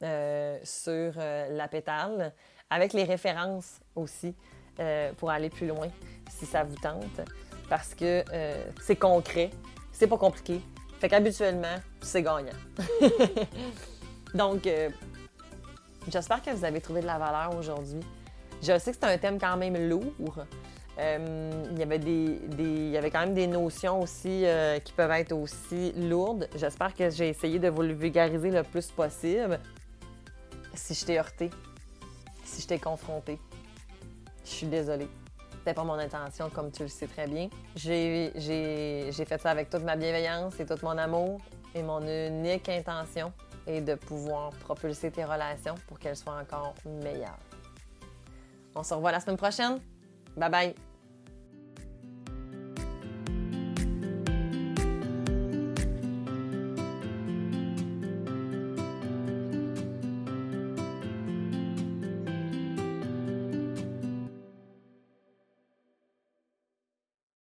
sur 0.00 1.12
euh, 1.16 1.48
la 1.50 1.68
pétale 1.68 2.32
avec 2.68 2.92
les 2.92 3.04
références 3.04 3.80
aussi 3.94 4.34
pour 5.18 5.28
aller 5.30 5.50
plus 5.50 5.66
loin 5.66 5.88
si 6.30 6.46
ça 6.46 6.64
vous 6.64 6.76
tente 6.76 7.20
parce 7.68 7.94
que 7.94 8.24
c'est 8.80 8.96
concret, 8.96 9.50
c'est 9.92 10.06
pas 10.06 10.16
compliqué. 10.16 10.62
Fait 10.98 11.08
qu'habituellement, 11.10 11.76
c'est 12.00 12.22
gagnant. 12.22 12.56
Donc, 14.34 14.66
j'espère 16.08 16.40
que 16.40 16.50
vous 16.50 16.64
avez 16.64 16.80
trouvé 16.80 17.02
de 17.02 17.06
la 17.06 17.18
valeur 17.18 17.54
aujourd'hui. 17.58 18.00
Je 18.62 18.78
sais 18.78 18.92
que 18.92 18.98
c'est 19.00 19.06
un 19.06 19.18
thème 19.18 19.38
quand 19.38 19.56
même 19.56 19.76
lourd. 19.88 20.44
Euh, 20.98 21.50
il, 21.72 21.78
y 21.78 21.82
avait 21.82 21.98
des, 21.98 22.40
il 22.58 22.90
y 22.90 22.96
avait 22.96 23.10
quand 23.10 23.20
même 23.20 23.34
des 23.34 23.46
notions 23.46 24.02
aussi 24.02 24.44
euh, 24.44 24.78
qui 24.80 24.92
peuvent 24.92 25.10
être 25.12 25.32
aussi 25.32 25.92
lourdes. 25.92 26.48
J'espère 26.54 26.94
que 26.94 27.08
j'ai 27.08 27.28
essayé 27.28 27.58
de 27.58 27.68
vous 27.68 27.82
le 27.82 27.94
vulgariser 27.94 28.50
le 28.50 28.62
plus 28.62 28.90
possible. 28.90 29.58
Si 30.74 30.94
je 30.94 31.04
t'ai 31.04 31.18
heurté, 31.18 31.50
si 32.44 32.62
je 32.62 32.66
t'ai 32.66 32.78
confronté, 32.78 33.38
je 34.44 34.50
suis 34.50 34.66
désolée. 34.66 35.08
C'était 35.58 35.74
pas 35.74 35.84
mon 35.84 35.94
intention, 35.94 36.48
comme 36.50 36.70
tu 36.70 36.82
le 36.82 36.88
sais 36.88 37.06
très 37.06 37.26
bien. 37.26 37.50
J'ai 37.76 38.32
fait 39.12 39.38
ça 39.40 39.50
avec 39.50 39.68
toute 39.68 39.82
ma 39.82 39.96
bienveillance 39.96 40.58
et 40.58 40.66
tout 40.66 40.78
mon 40.82 40.96
amour. 40.96 41.40
Et 41.74 41.82
mon 41.82 42.00
unique 42.00 42.68
intention 42.68 43.32
est 43.66 43.80
de 43.80 43.94
pouvoir 43.94 44.50
propulser 44.50 45.10
tes 45.10 45.24
relations 45.24 45.74
pour 45.86 45.98
qu'elles 45.98 46.16
soient 46.16 46.38
encore 46.40 46.74
meilleures. 46.84 47.38
On 48.74 48.82
se 48.82 48.94
revoit 48.94 49.12
la 49.12 49.20
semaine 49.20 49.36
prochaine. 49.36 49.80
Bye 50.36 50.50
bye! 50.50 50.89